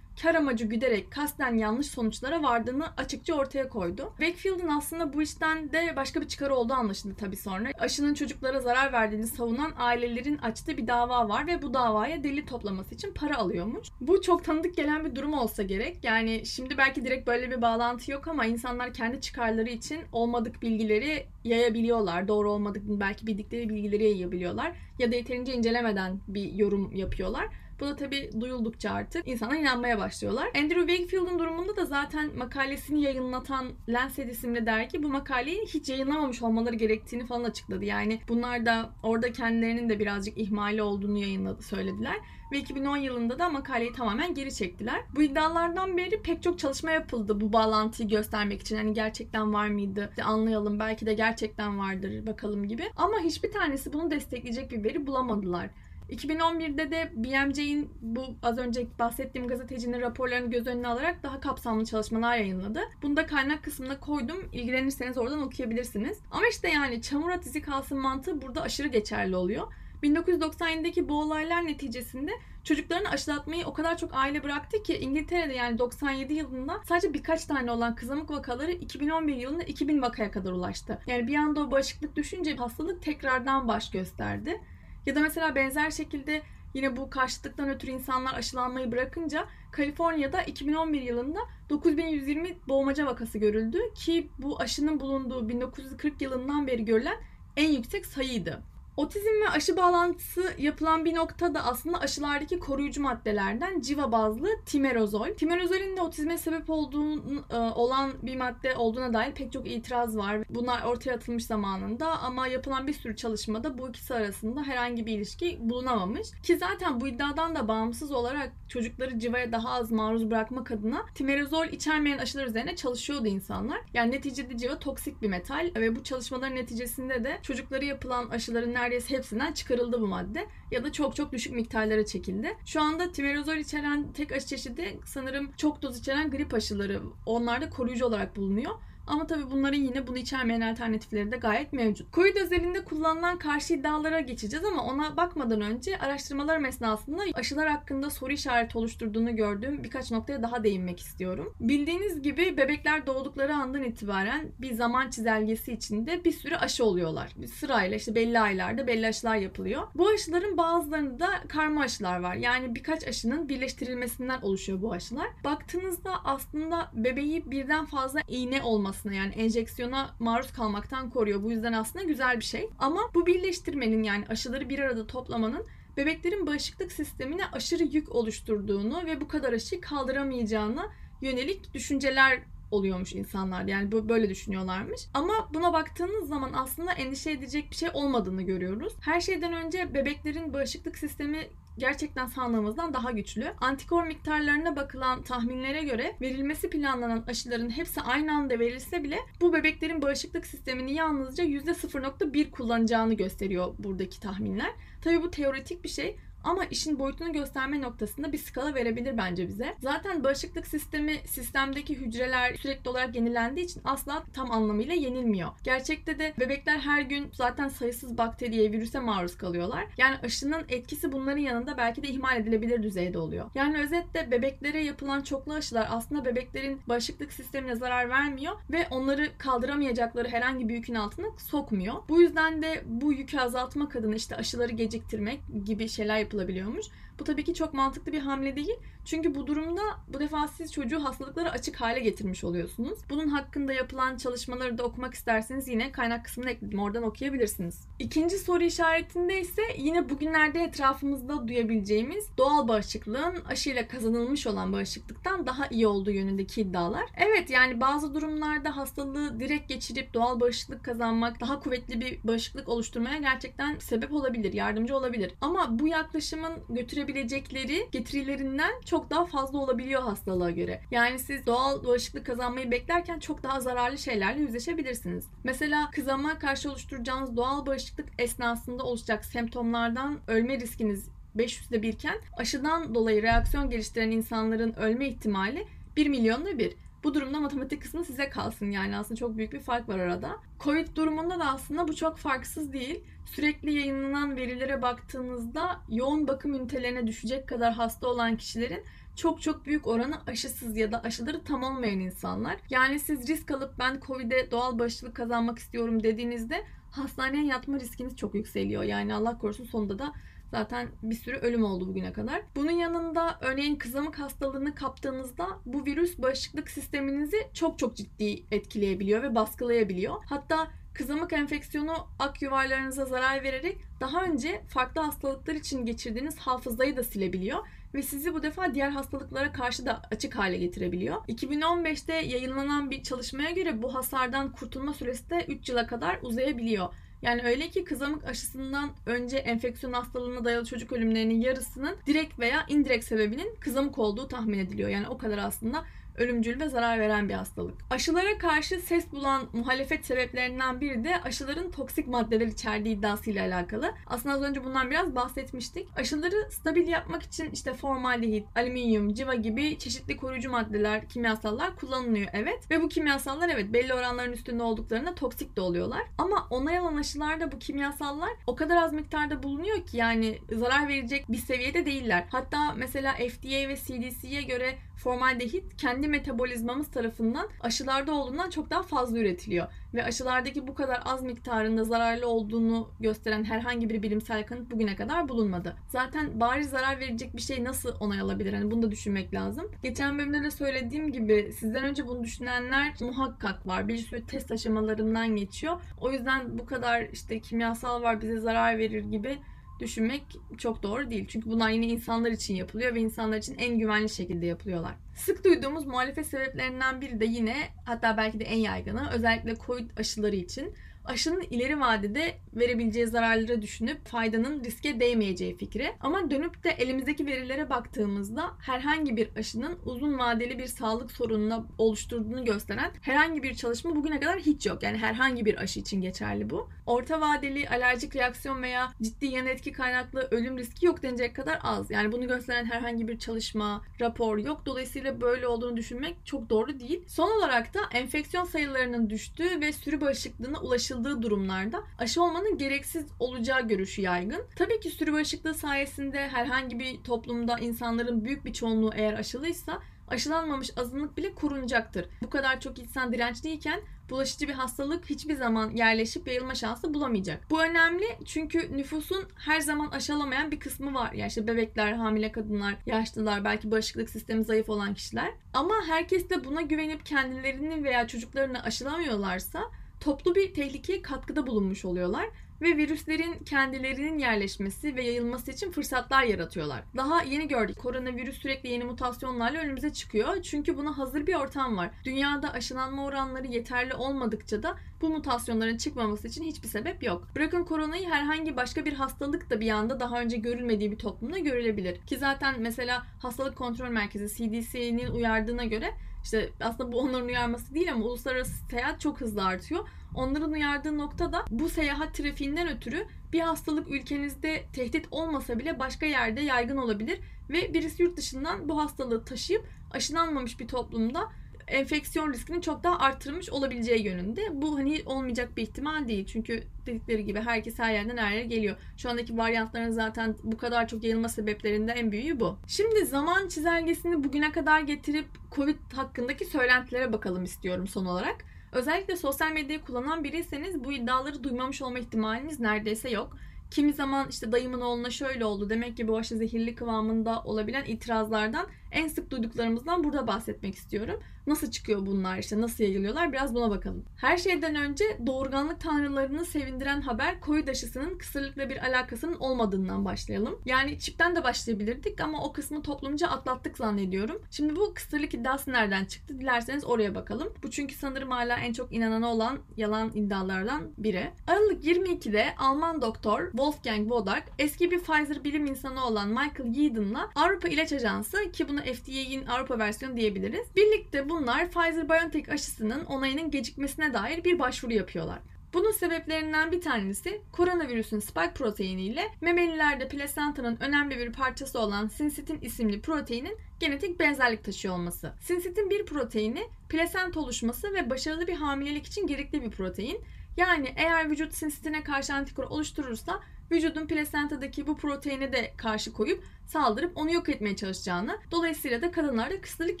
kar 0.22 0.34
amacı 0.34 0.64
güderek 0.64 1.10
kasten 1.10 1.54
yanlış 1.54 1.86
sonuçlara 1.86 2.42
vardığını 2.42 2.84
açıkça 2.96 3.34
ortaya 3.34 3.68
koydu. 3.68 4.12
Wakefield'ın 4.18 4.68
aslında 4.68 5.12
bu 5.12 5.22
işten 5.22 5.72
de 5.72 5.96
başka 5.96 6.20
bir 6.20 6.28
çıkarı 6.28 6.54
olduğu 6.54 6.72
anlaşıldı 6.72 7.14
tabii 7.18 7.36
sonra. 7.36 7.68
Aşının 7.78 8.14
çocuklara 8.14 8.60
zarar 8.60 8.92
verdiğini 8.92 9.26
savunan 9.26 9.72
ailelerin 9.76 10.38
açtığı 10.38 10.76
bir 10.76 10.86
dava 10.86 11.28
var 11.28 11.46
ve 11.46 11.62
bu 11.62 11.74
davaya 11.74 12.24
delil 12.24 12.46
toplaması 12.46 12.94
için 12.94 13.12
para 13.14 13.36
alıyormuş. 13.36 13.88
Bu 14.00 14.22
çok 14.22 14.44
tanıdık 14.44 14.76
gelen 14.76 15.04
bir 15.04 15.16
durum 15.16 15.34
olsa 15.34 15.62
gerek. 15.62 15.98
Yani 16.02 16.46
şimdi 16.46 16.78
belki 16.78 17.04
direkt 17.04 17.26
böyle 17.26 17.50
bir 17.50 17.62
bağlantı 17.62 18.12
yok 18.12 18.28
ama 18.28 18.46
insanlar 18.46 18.92
kendi 18.92 19.20
çıkarları 19.20 19.70
için 19.70 20.00
olmadık 20.12 20.62
bilgileri 20.62 21.26
yayabiliyorlar. 21.44 22.28
Doğru 22.28 22.50
olmadığını 22.50 23.00
belki 23.00 23.26
bildikleri 23.26 23.68
bilgileri 23.68 24.04
yayabiliyorlar. 24.04 24.72
Ya 24.98 25.12
da 25.12 25.16
yeterince 25.16 25.54
incelemeden 25.54 26.20
bir 26.28 26.52
yorum 26.52 26.92
yapıyorlar. 26.92 27.48
Bu 27.80 27.86
da 27.86 27.96
tabii 27.96 28.30
duyuldukça 28.40 28.90
artık 28.90 29.28
insana 29.28 29.56
inanmaya 29.56 29.98
başlıyorlar. 29.98 30.46
Andrew 30.56 30.86
Wakefield'ın 30.86 31.38
durumunda 31.38 31.76
da 31.76 31.84
zaten 31.84 32.36
makalesini 32.36 33.02
yayınlatan 33.02 33.66
Lancet 33.88 34.32
isimli 34.32 34.66
dergi 34.66 35.02
bu 35.02 35.08
makaleyi 35.08 35.66
hiç 35.66 35.88
yayınlamamış 35.88 36.42
olmaları 36.42 36.74
gerektiğini 36.74 37.26
falan 37.26 37.44
açıkladı. 37.44 37.84
Yani 37.84 38.20
bunlar 38.28 38.66
da 38.66 38.90
orada 39.02 39.32
kendilerinin 39.32 39.88
de 39.88 39.98
birazcık 39.98 40.38
ihmali 40.38 40.82
olduğunu 40.82 41.18
yayınladı 41.18 41.62
söylediler 41.62 42.16
ve 42.52 42.58
2010 42.58 42.96
yılında 42.96 43.38
da 43.38 43.48
makaleyi 43.48 43.92
tamamen 43.92 44.34
geri 44.34 44.54
çektiler. 44.54 45.02
Bu 45.16 45.22
iddialardan 45.22 45.96
beri 45.96 46.22
pek 46.22 46.42
çok 46.42 46.58
çalışma 46.58 46.90
yapıldı 46.90 47.40
bu 47.40 47.52
bağlantıyı 47.52 48.08
göstermek 48.08 48.60
için. 48.60 48.76
Hani 48.76 48.94
gerçekten 48.94 49.52
var 49.52 49.68
mıydı? 49.68 50.06
İşte 50.10 50.24
anlayalım 50.24 50.78
belki 50.78 51.06
de 51.06 51.14
gerçekten 51.14 51.78
vardır 51.78 52.26
bakalım 52.26 52.68
gibi. 52.68 52.84
Ama 52.96 53.18
hiçbir 53.18 53.52
tanesi 53.52 53.92
bunu 53.92 54.10
destekleyecek 54.10 54.70
bir 54.70 54.84
veri 54.84 55.06
bulamadılar. 55.06 55.70
2011'de 56.10 56.90
de 56.90 57.12
BMJ'in 57.14 57.90
bu 58.02 58.24
az 58.42 58.58
önce 58.58 58.86
bahsettiğim 58.98 59.48
gazetecinin 59.48 60.00
raporlarını 60.00 60.50
göz 60.50 60.66
önüne 60.66 60.88
alarak 60.88 61.22
daha 61.22 61.40
kapsamlı 61.40 61.84
çalışmalar 61.84 62.36
yayınladı. 62.36 62.80
Bunu 63.02 63.16
da 63.16 63.26
kaynak 63.26 63.64
kısmına 63.64 64.00
koydum. 64.00 64.48
İlgilenirseniz 64.52 65.18
oradan 65.18 65.42
okuyabilirsiniz. 65.42 66.18
Ama 66.30 66.46
işte 66.50 66.68
yani 66.68 67.02
çamur 67.02 67.30
at 67.30 67.46
izi 67.46 67.62
kalsın 67.62 67.98
mantığı 67.98 68.42
burada 68.42 68.62
aşırı 68.62 68.88
geçerli 68.88 69.36
oluyor. 69.36 69.66
1997'deki 70.02 71.08
bu 71.08 71.20
olaylar 71.20 71.66
neticesinde 71.66 72.30
çocuklarını 72.64 73.08
aşılatmayı 73.08 73.66
o 73.66 73.72
kadar 73.72 73.98
çok 73.98 74.10
aile 74.14 74.42
bıraktı 74.42 74.82
ki 74.82 74.98
İngiltere'de 74.98 75.54
yani 75.54 75.78
97 75.78 76.34
yılında 76.34 76.80
sadece 76.88 77.14
birkaç 77.14 77.44
tane 77.44 77.70
olan 77.70 77.94
kızamık 77.94 78.30
vakaları 78.30 78.72
2011 78.72 79.36
yılında 79.36 79.62
2000 79.62 80.02
vakaya 80.02 80.30
kadar 80.30 80.52
ulaştı. 80.52 80.98
Yani 81.06 81.26
bir 81.26 81.34
anda 81.34 81.60
o 81.60 81.70
bağışıklık 81.70 82.16
düşünce 82.16 82.56
hastalık 82.56 83.02
tekrardan 83.02 83.68
baş 83.68 83.90
gösterdi. 83.90 84.60
Ya 85.06 85.14
da 85.14 85.20
mesela 85.20 85.54
benzer 85.54 85.90
şekilde 85.90 86.42
yine 86.74 86.96
bu 86.96 87.10
karşıtlıktan 87.10 87.68
ötürü 87.68 87.90
insanlar 87.90 88.34
aşılanmayı 88.34 88.92
bırakınca 88.92 89.46
Kaliforniya'da 89.72 90.42
2011 90.42 91.02
yılında 91.02 91.38
9120 91.70 92.56
boğmaca 92.68 93.06
vakası 93.06 93.38
görüldü 93.38 93.78
ki 93.94 94.28
bu 94.38 94.60
aşının 94.60 95.00
bulunduğu 95.00 95.48
1940 95.48 96.22
yılından 96.22 96.66
beri 96.66 96.84
görülen 96.84 97.16
en 97.56 97.72
yüksek 97.72 98.06
sayıydı. 98.06 98.62
Otizm 98.96 99.42
ve 99.44 99.48
aşı 99.48 99.76
bağlantısı 99.76 100.54
yapılan 100.58 101.04
bir 101.04 101.14
nokta 101.14 101.54
da 101.54 101.64
aslında 101.64 102.00
aşılardaki 102.00 102.58
koruyucu 102.58 103.02
maddelerden 103.02 103.80
civa 103.80 104.12
bazlı 104.12 104.48
timerozol. 104.66 105.28
Timerozolün 105.28 105.96
de 105.96 106.00
otizme 106.00 106.38
sebep 106.38 106.70
olduğu 106.70 107.14
e, 107.50 107.56
olan 107.56 108.12
bir 108.22 108.36
madde 108.36 108.76
olduğuna 108.76 109.12
dair 109.12 109.32
pek 109.32 109.52
çok 109.52 109.70
itiraz 109.70 110.16
var. 110.16 110.38
Bunlar 110.50 110.82
ortaya 110.82 111.12
atılmış 111.12 111.46
zamanında 111.46 112.18
ama 112.18 112.46
yapılan 112.46 112.86
bir 112.86 112.92
sürü 112.92 113.16
çalışmada 113.16 113.78
bu 113.78 113.88
ikisi 113.88 114.14
arasında 114.14 114.62
herhangi 114.62 115.06
bir 115.06 115.12
ilişki 115.12 115.58
bulunamamış. 115.60 116.28
Ki 116.42 116.56
zaten 116.56 117.00
bu 117.00 117.08
iddiadan 117.08 117.54
da 117.54 117.68
bağımsız 117.68 118.12
olarak 118.12 118.52
çocukları 118.68 119.18
civaya 119.18 119.52
daha 119.52 119.70
az 119.70 119.92
maruz 119.92 120.30
bırakmak 120.30 120.70
adına 120.70 121.04
timerozol 121.14 121.66
içermeyen 121.66 122.18
aşılar 122.18 122.46
üzerine 122.46 122.76
çalışıyordu 122.76 123.26
insanlar. 123.26 123.80
Yani 123.94 124.12
neticede 124.12 124.56
civa 124.56 124.78
toksik 124.78 125.22
bir 125.22 125.28
metal 125.28 125.70
ve 125.76 125.96
bu 125.96 126.02
çalışmaların 126.02 126.56
neticesinde 126.56 127.24
de 127.24 127.38
çocukları 127.42 127.84
yapılan 127.84 128.28
aşıların 128.28 128.83
neredeyse 128.84 129.16
hepsinden 129.16 129.52
çıkarıldı 129.52 130.00
bu 130.00 130.06
madde 130.06 130.46
ya 130.70 130.84
da 130.84 130.92
çok 130.92 131.16
çok 131.16 131.32
düşük 131.32 131.54
miktarlara 131.54 132.06
çekildi. 132.06 132.56
Şu 132.66 132.82
anda 132.82 133.12
timerozol 133.12 133.56
içeren 133.56 134.12
tek 134.12 134.32
aşı 134.32 134.46
çeşidi 134.46 134.98
sanırım 135.04 135.50
çok 135.56 135.82
doz 135.82 135.98
içeren 135.98 136.30
grip 136.30 136.54
aşıları. 136.54 137.00
Onlar 137.26 137.60
da 137.60 137.70
koruyucu 137.70 138.06
olarak 138.06 138.36
bulunuyor. 138.36 138.72
Ama 139.06 139.26
tabii 139.26 139.50
bunların 139.50 139.78
yine 139.78 140.06
bunu 140.06 140.18
içermeyen 140.18 140.60
alternatifleri 140.60 141.32
de 141.32 141.36
gayet 141.36 141.72
mevcut. 141.72 142.12
Covid 142.12 142.36
özelinde 142.36 142.84
kullanılan 142.84 143.38
karşı 143.38 143.74
iddialara 143.74 144.20
geçeceğiz 144.20 144.64
ama 144.64 144.84
ona 144.84 145.16
bakmadan 145.16 145.60
önce 145.60 145.98
araştırmalar 145.98 146.64
esnasında 146.64 147.22
aşılar 147.34 147.68
hakkında 147.68 148.10
soru 148.10 148.32
işareti 148.32 148.78
oluşturduğunu 148.78 149.36
gördüğüm 149.36 149.84
birkaç 149.84 150.10
noktaya 150.10 150.42
daha 150.42 150.64
değinmek 150.64 151.00
istiyorum. 151.00 151.54
Bildiğiniz 151.60 152.22
gibi 152.22 152.56
bebekler 152.56 153.06
doğdukları 153.06 153.54
andan 153.54 153.82
itibaren 153.82 154.48
bir 154.58 154.72
zaman 154.74 155.10
çizelgesi 155.10 155.72
içinde 155.72 156.24
bir 156.24 156.32
sürü 156.32 156.54
aşı 156.54 156.84
oluyorlar. 156.84 157.32
Bir 157.36 157.46
sırayla 157.46 157.96
işte 157.96 158.14
belli 158.14 158.40
aylarda 158.40 158.86
belli 158.86 159.06
aşılar 159.06 159.36
yapılıyor. 159.36 159.82
Bu 159.94 160.08
aşıların 160.08 160.56
bazılarında 160.56 161.28
karma 161.48 161.80
aşılar 161.80 162.20
var. 162.20 162.34
Yani 162.34 162.74
birkaç 162.74 163.08
aşının 163.08 163.48
birleştirilmesinden 163.48 164.42
oluşuyor 164.42 164.82
bu 164.82 164.92
aşılar. 164.92 165.26
Baktığınızda 165.44 166.24
aslında 166.24 166.90
bebeği 166.94 167.50
birden 167.50 167.84
fazla 167.84 168.20
iğne 168.28 168.62
olması 168.62 168.93
aslında 168.94 169.14
yani 169.14 169.32
enjeksiyona 169.32 170.14
maruz 170.18 170.52
kalmaktan 170.52 171.10
koruyor. 171.10 171.42
Bu 171.42 171.50
yüzden 171.50 171.72
aslında 171.72 172.04
güzel 172.04 172.36
bir 172.36 172.44
şey. 172.44 172.70
Ama 172.78 173.00
bu 173.14 173.26
birleştirmenin 173.26 174.02
yani 174.02 174.24
aşıları 174.28 174.68
bir 174.68 174.78
arada 174.78 175.06
toplamanın 175.06 175.66
bebeklerin 175.96 176.46
bağışıklık 176.46 176.92
sistemine 176.92 177.46
aşırı 177.52 177.82
yük 177.82 178.14
oluşturduğunu 178.14 179.06
ve 179.06 179.20
bu 179.20 179.28
kadar 179.28 179.52
aşıyı 179.52 179.80
kaldıramayacağını 179.80 180.90
yönelik 181.20 181.74
düşünceler 181.74 182.42
oluyormuş 182.74 183.12
insanlar. 183.12 183.64
Yani 183.64 183.92
böyle 183.92 184.30
düşünüyorlarmış. 184.30 185.00
Ama 185.14 185.48
buna 185.54 185.72
baktığınız 185.72 186.28
zaman 186.28 186.52
aslında 186.54 186.92
endişe 186.92 187.30
edecek 187.30 187.70
bir 187.70 187.76
şey 187.76 187.88
olmadığını 187.92 188.42
görüyoruz. 188.42 188.92
Her 189.00 189.20
şeyden 189.20 189.52
önce 189.52 189.94
bebeklerin 189.94 190.52
bağışıklık 190.52 190.98
sistemi 190.98 191.48
gerçekten 191.78 192.26
sandığımızdan 192.26 192.94
daha 192.94 193.10
güçlü. 193.10 193.52
Antikor 193.60 194.04
miktarlarına 194.04 194.76
bakılan 194.76 195.22
tahminlere 195.22 195.82
göre 195.82 196.16
verilmesi 196.20 196.70
planlanan 196.70 197.24
aşıların 197.26 197.70
hepsi 197.70 198.00
aynı 198.00 198.32
anda 198.32 198.58
verilse 198.58 199.04
bile 199.04 199.18
bu 199.40 199.52
bebeklerin 199.52 200.02
bağışıklık 200.02 200.46
sistemini 200.46 200.94
yalnızca 200.94 201.44
%0.1 201.44 202.50
kullanacağını 202.50 203.14
gösteriyor 203.14 203.74
buradaki 203.78 204.20
tahminler. 204.20 204.70
Tabii 205.00 205.22
bu 205.22 205.30
teoretik 205.30 205.84
bir 205.84 205.88
şey 205.88 206.16
ama 206.44 206.64
işin 206.64 206.98
boyutunu 206.98 207.32
gösterme 207.32 207.80
noktasında 207.80 208.32
bir 208.32 208.38
skala 208.38 208.74
verebilir 208.74 209.16
bence 209.18 209.48
bize. 209.48 209.74
Zaten 209.80 210.24
bağışıklık 210.24 210.66
sistemi 210.66 211.16
sistemdeki 211.26 211.94
hücreler 211.94 212.54
sürekli 212.54 212.90
olarak 212.90 213.14
yenilendiği 213.14 213.66
için 213.66 213.80
asla 213.84 214.24
tam 214.32 214.50
anlamıyla 214.50 214.94
yenilmiyor. 214.94 215.50
Gerçekte 215.64 216.18
de 216.18 216.34
bebekler 216.40 216.78
her 216.78 217.02
gün 217.02 217.28
zaten 217.32 217.68
sayısız 217.68 218.18
bakteriye, 218.18 218.72
virüse 218.72 219.00
maruz 219.00 219.36
kalıyorlar. 219.36 219.84
Yani 219.98 220.16
aşının 220.22 220.62
etkisi 220.68 221.12
bunların 221.12 221.38
yanında 221.38 221.76
belki 221.76 222.02
de 222.02 222.08
ihmal 222.08 222.40
edilebilir 222.40 222.82
düzeyde 222.82 223.18
oluyor. 223.18 223.50
Yani 223.54 223.78
özetle 223.78 224.30
bebeklere 224.30 224.84
yapılan 224.84 225.20
çoklu 225.20 225.54
aşılar 225.54 225.88
aslında 225.90 226.24
bebeklerin 226.24 226.80
bağışıklık 226.88 227.32
sistemine 227.32 227.76
zarar 227.76 228.08
vermiyor 228.08 228.56
ve 228.70 228.86
onları 228.90 229.28
kaldıramayacakları 229.38 230.28
herhangi 230.28 230.68
bir 230.68 230.74
yükün 230.74 230.94
altına 230.94 231.26
sokmuyor. 231.38 231.94
Bu 232.08 232.22
yüzden 232.22 232.62
de 232.62 232.82
bu 232.86 233.12
yükü 233.12 233.38
azaltmak 233.38 233.96
adına 233.96 234.14
işte 234.14 234.36
aşıları 234.36 234.72
geciktirmek 234.72 235.40
gibi 235.64 235.88
şeyler 235.88 236.18
yapılıyor 236.18 236.33
yapılabiliyormuş. 236.34 236.86
Bu 237.18 237.24
tabii 237.24 237.44
ki 237.44 237.54
çok 237.54 237.74
mantıklı 237.74 238.12
bir 238.12 238.20
hamle 238.20 238.56
değil. 238.56 238.76
Çünkü 239.04 239.34
bu 239.34 239.46
durumda 239.46 239.82
bu 240.08 240.20
defa 240.20 240.48
siz 240.48 240.72
çocuğu 240.72 241.04
hastalıklara 241.04 241.50
açık 241.50 241.80
hale 241.80 242.00
getirmiş 242.00 242.44
oluyorsunuz. 242.44 242.98
Bunun 243.10 243.28
hakkında 243.28 243.72
yapılan 243.72 244.16
çalışmaları 244.16 244.78
da 244.78 244.82
okumak 244.82 245.14
isterseniz 245.14 245.68
yine 245.68 245.92
kaynak 245.92 246.24
kısmına 246.24 246.50
ekledim. 246.50 246.78
Oradan 246.78 247.02
okuyabilirsiniz. 247.02 247.80
İkinci 247.98 248.38
soru 248.38 248.64
işaretinde 248.64 249.40
ise 249.40 249.62
yine 249.78 250.10
bugünlerde 250.10 250.62
etrafımızda 250.62 251.48
duyabileceğimiz 251.48 252.28
doğal 252.38 252.68
bağışıklığın 252.68 253.44
aşıyla 253.48 253.88
kazanılmış 253.88 254.46
olan 254.46 254.72
bağışıklıktan 254.72 255.46
daha 255.46 255.66
iyi 255.66 255.86
olduğu 255.86 256.10
yönündeki 256.10 256.60
iddialar. 256.60 257.04
Evet 257.16 257.50
yani 257.50 257.80
bazı 257.80 258.14
durumlarda 258.14 258.76
hastalığı 258.76 259.40
direkt 259.40 259.68
geçirip 259.68 260.14
doğal 260.14 260.40
bağışıklık 260.40 260.84
kazanmak 260.84 261.40
daha 261.40 261.60
kuvvetli 261.60 262.00
bir 262.00 262.18
bağışıklık 262.24 262.68
oluşturmaya 262.68 263.18
gerçekten 263.18 263.78
sebep 263.78 264.12
olabilir, 264.12 264.52
yardımcı 264.52 264.96
olabilir. 264.96 265.32
Ama 265.40 265.78
bu 265.78 265.86
yaklaşımın 266.24 266.62
götürebilecekleri 266.68 267.88
getirilerinden 267.92 268.72
çok 268.84 269.10
daha 269.10 269.26
fazla 269.26 269.58
olabiliyor 269.58 270.02
hastalığa 270.02 270.50
göre. 270.50 270.80
Yani 270.90 271.18
siz 271.18 271.46
doğal 271.46 271.84
bağışıklık 271.84 272.26
kazanmayı 272.26 272.70
beklerken 272.70 273.18
çok 273.18 273.42
daha 273.42 273.60
zararlı 273.60 273.98
şeylerle 273.98 274.40
yüzleşebilirsiniz. 274.40 275.26
Mesela 275.44 275.90
kızama 275.90 276.38
karşı 276.38 276.70
oluşturacağınız 276.70 277.36
doğal 277.36 277.66
bağışıklık 277.66 278.06
esnasında 278.18 278.82
oluşacak 278.84 279.24
semptomlardan 279.24 280.20
ölme 280.28 280.60
riskiniz 280.60 281.08
500'de 281.36 281.82
birken 281.82 282.18
aşıdan 282.36 282.94
dolayı 282.94 283.22
reaksiyon 283.22 283.70
geliştiren 283.70 284.10
insanların 284.10 284.72
ölme 284.72 285.08
ihtimali 285.08 285.66
1 285.96 286.06
milyonda 286.06 286.58
bir. 286.58 286.74
Bu 287.04 287.14
durumda 287.14 287.40
matematik 287.40 287.82
kısmı 287.82 288.04
size 288.04 288.30
kalsın 288.30 288.70
yani 288.70 288.96
aslında 288.96 289.18
çok 289.18 289.36
büyük 289.36 289.52
bir 289.52 289.60
fark 289.60 289.88
var 289.88 289.98
arada. 289.98 290.36
Covid 290.60 290.96
durumunda 290.96 291.38
da 291.38 291.44
aslında 291.44 291.88
bu 291.88 291.96
çok 291.96 292.18
farksız 292.18 292.72
değil. 292.72 293.04
Sürekli 293.26 293.72
yayınlanan 293.72 294.36
verilere 294.36 294.82
baktığınızda 294.82 295.80
yoğun 295.88 296.28
bakım 296.28 296.54
ünitelerine 296.54 297.06
düşecek 297.06 297.48
kadar 297.48 297.72
hasta 297.72 298.06
olan 298.08 298.36
kişilerin 298.36 298.82
çok 299.16 299.42
çok 299.42 299.66
büyük 299.66 299.86
oranı 299.86 300.14
aşısız 300.26 300.76
ya 300.76 300.92
da 300.92 301.02
aşıları 301.02 301.44
tam 301.44 301.62
olmayan 301.62 302.00
insanlar. 302.00 302.56
Yani 302.70 302.98
siz 303.00 303.28
risk 303.28 303.50
alıp 303.50 303.78
ben 303.78 304.00
Covid'e 304.06 304.50
doğal 304.50 304.78
bağışıklık 304.78 305.16
kazanmak 305.16 305.58
istiyorum 305.58 306.02
dediğinizde 306.02 306.64
hastaneye 306.90 307.44
yatma 307.44 307.80
riskiniz 307.80 308.16
çok 308.16 308.34
yükseliyor. 308.34 308.82
Yani 308.82 309.14
Allah 309.14 309.38
korusun 309.38 309.64
sonunda 309.64 309.98
da 309.98 310.12
Zaten 310.54 310.88
bir 311.02 311.14
sürü 311.14 311.36
ölüm 311.36 311.64
oldu 311.64 311.88
bugüne 311.88 312.12
kadar. 312.12 312.42
Bunun 312.56 312.70
yanında 312.70 313.38
örneğin 313.40 313.76
kızamık 313.76 314.18
hastalığını 314.18 314.74
kaptığınızda 314.74 315.48
bu 315.66 315.86
virüs 315.86 316.18
bağışıklık 316.18 316.70
sisteminizi 316.70 317.36
çok 317.54 317.78
çok 317.78 317.96
ciddi 317.96 318.42
etkileyebiliyor 318.50 319.22
ve 319.22 319.34
baskılayabiliyor. 319.34 320.14
Hatta 320.28 320.70
kızamık 320.92 321.32
enfeksiyonu 321.32 321.94
ak 322.18 322.42
yuvarlarınıza 322.42 323.04
zarar 323.04 323.42
vererek 323.42 323.78
daha 324.00 324.24
önce 324.24 324.62
farklı 324.68 325.00
hastalıklar 325.00 325.54
için 325.54 325.86
geçirdiğiniz 325.86 326.38
hafızayı 326.38 326.96
da 326.96 327.02
silebiliyor 327.02 327.58
ve 327.94 328.02
sizi 328.02 328.34
bu 328.34 328.42
defa 328.42 328.74
diğer 328.74 328.90
hastalıklara 328.90 329.52
karşı 329.52 329.86
da 329.86 330.02
açık 330.10 330.36
hale 330.36 330.56
getirebiliyor. 330.58 331.16
2015'te 331.16 332.14
yayınlanan 332.14 332.90
bir 332.90 333.02
çalışmaya 333.02 333.50
göre 333.50 333.82
bu 333.82 333.94
hasardan 333.94 334.52
kurtulma 334.52 334.94
süresi 334.94 335.30
de 335.30 335.44
3 335.48 335.68
yıla 335.68 335.86
kadar 335.86 336.18
uzayabiliyor. 336.22 336.88
Yani 337.24 337.42
öyle 337.44 337.68
ki 337.68 337.84
kızamık 337.84 338.24
aşısından 338.24 338.90
önce 339.06 339.36
enfeksiyon 339.36 339.92
hastalığına 339.92 340.44
dayalı 340.44 340.66
çocuk 340.66 340.92
ölümlerinin 340.92 341.40
yarısının 341.40 341.96
direkt 342.06 342.38
veya 342.38 342.64
indirekt 342.68 343.04
sebebinin 343.04 343.54
kızamık 343.60 343.98
olduğu 343.98 344.28
tahmin 344.28 344.58
ediliyor. 344.58 344.88
Yani 344.88 345.08
o 345.08 345.18
kadar 345.18 345.38
aslında 345.38 345.84
ölümcül 346.18 346.60
ve 346.60 346.68
zarar 346.68 347.00
veren 347.00 347.28
bir 347.28 347.34
hastalık. 347.34 347.74
Aşılara 347.90 348.38
karşı 348.38 348.80
ses 348.80 349.12
bulan 349.12 349.42
muhalefet 349.52 350.06
sebeplerinden 350.06 350.80
biri 350.80 351.04
de 351.04 351.20
aşıların 351.22 351.70
toksik 351.70 352.08
maddeler 352.08 352.46
içerdiği 352.46 352.96
iddiasıyla 352.96 353.46
alakalı. 353.46 353.92
Aslında 354.06 354.34
az 354.34 354.42
önce 354.42 354.64
bundan 354.64 354.90
biraz 354.90 355.14
bahsetmiştik. 355.14 355.88
Aşıları 355.96 356.50
stabil 356.50 356.88
yapmak 356.88 357.22
için 357.22 357.50
işte 357.50 357.74
formaldehit, 357.74 358.46
alüminyum, 358.56 359.14
civa 359.14 359.34
gibi 359.34 359.78
çeşitli 359.78 360.16
koruyucu 360.16 360.50
maddeler, 360.50 361.08
kimyasallar 361.08 361.76
kullanılıyor 361.76 362.28
evet. 362.32 362.70
Ve 362.70 362.82
bu 362.82 362.88
kimyasallar 362.88 363.48
evet 363.48 363.72
belli 363.72 363.94
oranların 363.94 364.32
üstünde 364.32 364.62
olduklarında 364.62 365.14
toksik 365.14 365.56
de 365.56 365.60
oluyorlar. 365.60 366.02
Ama 366.18 366.46
onay 366.50 366.78
alan 366.78 366.96
aşılarda 366.96 367.52
bu 367.52 367.58
kimyasallar 367.58 368.30
o 368.46 368.56
kadar 368.56 368.76
az 368.76 368.92
miktarda 368.92 369.42
bulunuyor 369.42 369.86
ki 369.86 369.96
yani 369.96 370.38
zarar 370.52 370.88
verecek 370.88 371.24
bir 371.28 371.38
seviyede 371.38 371.86
değiller. 371.86 372.24
Hatta 372.30 372.74
mesela 372.74 373.12
FDA 373.12 373.68
ve 373.68 373.76
CDC'ye 373.76 374.42
göre 374.42 374.78
formaldehit 374.96 375.78
kendi 376.04 376.16
metabolizmamız 376.16 376.90
tarafından 376.90 377.48
aşılarda 377.60 378.14
olduğundan 378.14 378.50
çok 378.50 378.70
daha 378.70 378.82
fazla 378.82 379.18
üretiliyor. 379.18 379.66
Ve 379.94 380.04
aşılardaki 380.04 380.66
bu 380.66 380.74
kadar 380.74 381.02
az 381.04 381.22
miktarında 381.22 381.84
zararlı 381.84 382.26
olduğunu 382.26 382.88
gösteren 383.00 383.44
herhangi 383.44 383.90
bir 383.90 384.02
bilimsel 384.02 384.46
kanıt 384.46 384.70
bugüne 384.70 384.96
kadar 384.96 385.28
bulunmadı. 385.28 385.76
Zaten 385.88 386.40
bari 386.40 386.64
zarar 386.64 387.00
verecek 387.00 387.36
bir 387.36 387.40
şey 387.40 387.64
nasıl 387.64 387.94
onay 388.00 388.20
alabilir? 388.20 388.52
Hani 388.52 388.70
bunu 388.70 388.82
da 388.82 388.90
düşünmek 388.90 389.34
lazım. 389.34 389.70
Geçen 389.82 390.18
bölümde 390.18 390.42
de 390.42 390.50
söylediğim 390.50 391.12
gibi 391.12 391.52
sizden 391.58 391.84
önce 391.84 392.06
bunu 392.06 392.24
düşünenler 392.24 392.92
muhakkak 393.00 393.66
var. 393.66 393.88
Bir 393.88 393.98
sürü 393.98 394.26
test 394.26 394.52
aşamalarından 394.52 395.36
geçiyor. 395.36 395.80
O 396.00 396.10
yüzden 396.10 396.58
bu 396.58 396.66
kadar 396.66 397.08
işte 397.12 397.40
kimyasal 397.40 398.02
var 398.02 398.20
bize 398.20 398.38
zarar 398.38 398.78
verir 398.78 399.04
gibi 399.04 399.38
düşünmek 399.80 400.22
çok 400.58 400.82
doğru 400.82 401.10
değil. 401.10 401.26
Çünkü 401.28 401.50
bunlar 401.50 401.70
yine 401.70 401.86
insanlar 401.86 402.30
için 402.30 402.54
yapılıyor 402.54 402.94
ve 402.94 403.00
insanlar 403.00 403.36
için 403.36 403.58
en 403.58 403.78
güvenli 403.78 404.08
şekilde 404.08 404.46
yapılıyorlar. 404.46 404.94
Sık 405.14 405.44
duyduğumuz 405.44 405.86
muhalefet 405.86 406.26
sebeplerinden 406.26 407.00
biri 407.00 407.20
de 407.20 407.24
yine 407.24 407.56
hatta 407.84 408.16
belki 408.16 408.40
de 408.40 408.44
en 408.44 408.58
yaygını 408.58 409.10
özellikle 409.10 409.56
Covid 409.56 409.90
aşıları 409.98 410.36
için 410.36 410.74
aşının 411.04 411.40
ileri 411.50 411.80
vadede 411.80 412.38
verebileceği 412.56 413.06
zararları 413.06 413.62
düşünüp 413.62 414.06
faydanın 414.06 414.64
riske 414.64 415.00
değmeyeceği 415.00 415.56
fikri. 415.56 415.92
Ama 416.00 416.30
dönüp 416.30 416.64
de 416.64 416.70
elimizdeki 416.70 417.26
verilere 417.26 417.70
baktığımızda 417.70 418.50
herhangi 418.60 419.16
bir 419.16 419.28
aşının 419.36 419.78
uzun 419.84 420.18
vadeli 420.18 420.58
bir 420.58 420.66
sağlık 420.66 421.12
sorununa 421.12 421.66
oluşturduğunu 421.78 422.44
gösteren 422.44 422.90
herhangi 423.00 423.42
bir 423.42 423.54
çalışma 423.54 423.96
bugüne 423.96 424.20
kadar 424.20 424.38
hiç 424.38 424.66
yok. 424.66 424.82
Yani 424.82 424.98
herhangi 424.98 425.44
bir 425.44 425.58
aşı 425.58 425.80
için 425.80 426.00
geçerli 426.00 426.50
bu. 426.50 426.68
Orta 426.86 427.20
vadeli 427.20 427.68
alerjik 427.68 428.16
reaksiyon 428.16 428.62
veya 428.62 428.92
ciddi 429.02 429.26
yan 429.26 429.46
etki 429.46 429.72
kaynaklı 429.72 430.28
ölüm 430.30 430.58
riski 430.58 430.86
yok 430.86 431.02
denecek 431.02 431.36
kadar 431.36 431.58
az. 431.62 431.90
Yani 431.90 432.12
bunu 432.12 432.28
gösteren 432.28 432.64
herhangi 432.64 433.08
bir 433.08 433.18
çalışma, 433.18 433.82
rapor 434.00 434.38
yok. 434.38 434.66
Dolayısıyla 434.66 435.20
böyle 435.20 435.46
olduğunu 435.46 435.76
düşünmek 435.76 436.16
çok 436.24 436.50
doğru 436.50 436.80
değil. 436.80 437.04
Son 437.06 437.38
olarak 437.38 437.74
da 437.74 437.80
enfeksiyon 437.92 438.44
sayılarının 438.44 439.10
düştüğü 439.10 439.60
ve 439.60 439.72
sürü 439.72 440.00
bağışıklığına 440.00 440.60
ulaşıldığı 440.60 440.93
anlaşıldığı 440.94 441.22
durumlarda 441.22 441.84
aşı 441.98 442.22
olmanın 442.22 442.58
gereksiz 442.58 443.06
olacağı 443.20 443.68
görüşü 443.68 444.02
yaygın. 444.02 444.42
Tabii 444.56 444.80
ki 444.80 444.90
sürü 444.90 445.12
bağışıklığı 445.12 445.54
sayesinde 445.54 446.28
herhangi 446.28 446.78
bir 446.78 447.02
toplumda 447.04 447.58
insanların 447.58 448.24
büyük 448.24 448.44
bir 448.44 448.52
çoğunluğu 448.52 448.90
eğer 448.94 449.14
aşılıysa 449.14 449.80
aşılanmamış 450.08 450.70
azınlık 450.76 451.16
bile 451.16 451.34
korunacaktır. 451.34 452.08
Bu 452.22 452.30
kadar 452.30 452.60
çok 452.60 452.78
insan 452.78 453.12
dirençliyken 453.12 453.80
bulaşıcı 454.10 454.48
bir 454.48 454.52
hastalık 454.52 455.10
hiçbir 455.10 455.34
zaman 455.34 455.70
yerleşip 455.70 456.28
yayılma 456.28 456.54
şansı 456.54 456.94
bulamayacak. 456.94 457.50
Bu 457.50 457.62
önemli 457.62 458.04
çünkü 458.26 458.76
nüfusun 458.76 459.24
her 459.36 459.60
zaman 459.60 459.88
aşılamayan 459.90 460.50
bir 460.50 460.60
kısmı 460.60 460.94
var. 460.94 461.12
Yani 461.12 461.28
işte 461.28 461.46
bebekler, 461.46 461.92
hamile 461.92 462.32
kadınlar, 462.32 462.74
yaşlılar, 462.86 463.44
belki 463.44 463.70
bağışıklık 463.70 464.10
sistemi 464.10 464.44
zayıf 464.44 464.68
olan 464.68 464.94
kişiler. 464.94 465.30
Ama 465.54 465.74
herkes 465.86 466.30
de 466.30 466.44
buna 466.44 466.62
güvenip 466.62 467.06
kendilerini 467.06 467.84
veya 467.84 468.06
çocuklarını 468.06 468.62
aşılamıyorlarsa 468.62 469.60
toplu 470.04 470.34
bir 470.34 470.54
tehlikeye 470.54 471.02
katkıda 471.02 471.46
bulunmuş 471.46 471.84
oluyorlar 471.84 472.26
ve 472.62 472.76
virüslerin 472.76 473.34
kendilerinin 473.44 474.18
yerleşmesi 474.18 474.96
ve 474.96 475.02
yayılması 475.02 475.50
için 475.50 475.72
fırsatlar 475.72 476.22
yaratıyorlar. 476.22 476.82
Daha 476.96 477.22
yeni 477.22 477.48
gördük. 477.48 477.78
Koronavirüs 477.78 478.38
sürekli 478.38 478.68
yeni 478.68 478.84
mutasyonlarla 478.84 479.58
önümüze 479.58 479.92
çıkıyor. 479.92 480.42
Çünkü 480.42 480.76
buna 480.76 480.98
hazır 480.98 481.26
bir 481.26 481.34
ortam 481.34 481.76
var. 481.76 481.90
Dünyada 482.04 482.52
aşılanma 482.52 483.04
oranları 483.04 483.46
yeterli 483.46 483.94
olmadıkça 483.94 484.62
da 484.62 484.76
bu 485.00 485.08
mutasyonların 485.08 485.76
çıkmaması 485.76 486.28
için 486.28 486.44
hiçbir 486.44 486.68
sebep 486.68 487.02
yok. 487.02 487.28
Bırakın 487.36 487.64
koronayı 487.64 488.08
herhangi 488.08 488.56
başka 488.56 488.84
bir 488.84 488.92
hastalık 488.92 489.50
da 489.50 489.60
bir 489.60 489.70
anda 489.70 490.00
daha 490.00 490.20
önce 490.20 490.36
görülmediği 490.36 490.90
bir 490.90 490.98
toplumda 490.98 491.38
görülebilir. 491.38 492.00
Ki 492.06 492.18
zaten 492.18 492.54
mesela 492.58 493.06
Hastalık 493.22 493.56
Kontrol 493.56 493.88
Merkezi 493.88 494.36
CDC'nin 494.36 495.10
uyardığına 495.10 495.64
göre 495.64 495.90
işte 496.24 496.50
aslında 496.60 496.92
bu 496.92 497.00
onların 497.00 497.28
uyarması 497.28 497.74
değil 497.74 497.92
ama 497.92 498.04
uluslararası 498.04 498.52
seyahat 498.70 499.00
çok 499.00 499.20
hızlı 499.20 499.44
artıyor. 499.44 499.88
Onların 500.14 500.52
uyardığı 500.52 500.98
nokta 500.98 501.32
da 501.32 501.44
bu 501.50 501.68
seyahat 501.68 502.14
trafiğinden 502.14 502.68
ötürü 502.68 503.06
bir 503.32 503.40
hastalık 503.40 503.90
ülkenizde 503.90 504.64
tehdit 504.72 505.06
olmasa 505.10 505.58
bile 505.58 505.78
başka 505.78 506.06
yerde 506.06 506.40
yaygın 506.40 506.76
olabilir 506.76 507.20
ve 507.50 507.74
birisi 507.74 508.02
yurt 508.02 508.16
dışından 508.16 508.68
bu 508.68 508.80
hastalığı 508.82 509.24
taşıyıp 509.24 509.64
aşılanmamış 509.90 510.60
bir 510.60 510.68
toplumda 510.68 511.32
enfeksiyon 511.68 512.32
riskini 512.32 512.62
çok 512.62 512.84
daha 512.84 512.98
arttırmış 512.98 513.50
olabileceği 513.50 514.04
yönünde. 514.04 514.40
Bu 514.52 514.78
hani 514.78 515.02
olmayacak 515.06 515.56
bir 515.56 515.62
ihtimal 515.62 516.08
değil. 516.08 516.26
Çünkü 516.26 516.62
dedikleri 516.86 517.24
gibi 517.24 517.40
herkes 517.40 517.78
her 517.78 517.92
yerden 517.92 518.16
her 518.16 518.32
yere 518.32 518.44
geliyor. 518.44 518.76
Şu 518.96 519.10
andaki 519.10 519.38
varyantların 519.38 519.90
zaten 519.90 520.36
bu 520.42 520.56
kadar 520.56 520.88
çok 520.88 521.04
yayılma 521.04 521.28
sebeplerinden 521.28 521.96
en 521.96 522.12
büyüğü 522.12 522.40
bu. 522.40 522.56
Şimdi 522.66 523.06
zaman 523.06 523.48
çizelgesini 523.48 524.24
bugüne 524.24 524.52
kadar 524.52 524.80
getirip 524.80 525.26
Covid 525.54 525.76
hakkındaki 525.94 526.44
söylentilere 526.44 527.12
bakalım 527.12 527.44
istiyorum 527.44 527.86
son 527.86 528.04
olarak. 528.04 528.36
Özellikle 528.72 529.16
sosyal 529.16 529.52
medyayı 529.52 529.82
kullanan 529.82 530.24
biriyseniz 530.24 530.84
bu 530.84 530.92
iddiaları 530.92 531.44
duymamış 531.44 531.82
olma 531.82 531.98
ihtimaliniz 531.98 532.60
neredeyse 532.60 533.10
yok. 533.10 533.36
Kimi 533.70 533.92
zaman 533.92 534.28
işte 534.30 534.52
dayımın 534.52 534.80
oğluna 534.80 535.10
şöyle 535.10 535.44
oldu 535.44 535.70
demek 535.70 535.96
ki 535.96 536.08
bu 536.08 536.18
aşı 536.18 536.36
zehirli 536.36 536.74
kıvamında 536.74 537.42
olabilen 537.42 537.84
itirazlardan 537.84 538.66
en 538.94 539.08
sık 539.08 539.30
duyduklarımızdan 539.30 540.04
burada 540.04 540.26
bahsetmek 540.26 540.74
istiyorum. 540.74 541.20
Nasıl 541.46 541.70
çıkıyor 541.70 542.06
bunlar 542.06 542.38
işte 542.38 542.60
nasıl 542.60 542.84
yayılıyorlar 542.84 543.32
biraz 543.32 543.54
buna 543.54 543.70
bakalım. 543.70 544.04
Her 544.16 544.36
şeyden 544.36 544.74
önce 544.74 545.04
doğurganlık 545.26 545.80
tanrılarını 545.80 546.44
sevindiren 546.44 547.00
haber 547.00 547.36
Covid 547.42 547.68
aşısının 547.68 548.18
kısırlıkla 548.18 548.68
bir 548.68 548.84
alakasının 548.86 549.34
olmadığından 549.34 550.04
başlayalım. 550.04 550.58
Yani 550.64 550.98
çipten 550.98 551.36
de 551.36 551.44
başlayabilirdik 551.44 552.20
ama 552.20 552.44
o 552.44 552.52
kısmı 552.52 552.82
toplumca 552.82 553.28
atlattık 553.28 553.76
zannediyorum. 553.78 554.42
Şimdi 554.50 554.76
bu 554.76 554.94
kısırlık 554.94 555.34
iddiası 555.34 555.72
nereden 555.72 556.04
çıktı? 556.04 556.40
Dilerseniz 556.40 556.84
oraya 556.84 557.14
bakalım. 557.14 557.52
Bu 557.62 557.70
çünkü 557.70 557.94
sanırım 557.94 558.30
hala 558.30 558.56
en 558.56 558.72
çok 558.72 558.92
inanana 558.92 559.32
olan 559.32 559.58
yalan 559.76 560.10
iddialardan 560.14 560.90
biri. 560.98 561.30
Aralık 561.46 561.84
22'de 561.84 562.54
Alman 562.58 563.02
doktor 563.02 563.50
Wolfgang 563.50 564.00
Wodarg 564.00 564.42
eski 564.58 564.90
bir 564.90 564.98
Pfizer 564.98 565.44
bilim 565.44 565.66
insanı 565.66 566.06
olan 566.06 566.28
Michael 566.28 566.74
Yeadon'la 566.74 567.30
Avrupa 567.34 567.68
İlaç 567.68 567.92
Ajansı 567.92 568.52
ki 568.52 568.68
bunu 568.68 568.80
FDA'nin 568.84 569.46
Avrupa 569.46 569.78
versiyonu 569.78 570.16
diyebiliriz. 570.16 570.66
Birlikte 570.76 571.28
bunlar 571.28 571.64
Pfizer-BioNTech 571.64 572.52
aşısının 572.52 573.04
onayının 573.04 573.50
gecikmesine 573.50 574.14
dair 574.14 574.44
bir 574.44 574.58
başvuru 574.58 574.92
yapıyorlar. 574.92 575.38
Bunun 575.74 575.92
sebeplerinden 575.92 576.72
bir 576.72 576.80
tanesi 576.80 577.40
koronavirüsün 577.52 578.18
spike 578.18 578.52
proteiniyle 578.54 579.28
memelilerde 579.40 580.08
plasentanın 580.08 580.76
önemli 580.80 581.18
bir 581.18 581.32
parçası 581.32 581.78
olan 581.78 582.08
sinsitin 582.08 582.58
isimli 582.60 583.00
proteinin 583.00 583.58
genetik 583.80 584.20
benzerlik 584.20 584.64
taşıyor 584.64 584.94
olması. 584.94 585.32
Sinsitin 585.40 585.90
bir 585.90 586.06
proteini 586.06 586.68
plasenta 586.88 587.40
oluşması 587.40 587.94
ve 587.94 588.10
başarılı 588.10 588.46
bir 588.46 588.54
hamilelik 588.54 589.06
için 589.06 589.26
gerekli 589.26 589.62
bir 589.62 589.70
protein. 589.70 590.20
Yani 590.56 590.94
eğer 590.96 591.30
vücut 591.30 591.54
sinsitine 591.54 592.02
karşı 592.02 592.34
antikor 592.34 592.64
oluşturursa 592.64 593.40
vücudun 593.70 594.06
plasentadaki 594.06 594.86
bu 594.86 594.96
proteine 594.96 595.52
de 595.52 595.72
karşı 595.76 596.12
koyup 596.12 596.44
saldırıp 596.66 597.16
onu 597.16 597.32
yok 597.32 597.48
etmeye 597.48 597.76
çalışacağını, 597.76 598.38
dolayısıyla 598.50 599.02
da 599.02 599.10
kadınlarda 599.10 599.60
kısırlık 599.60 600.00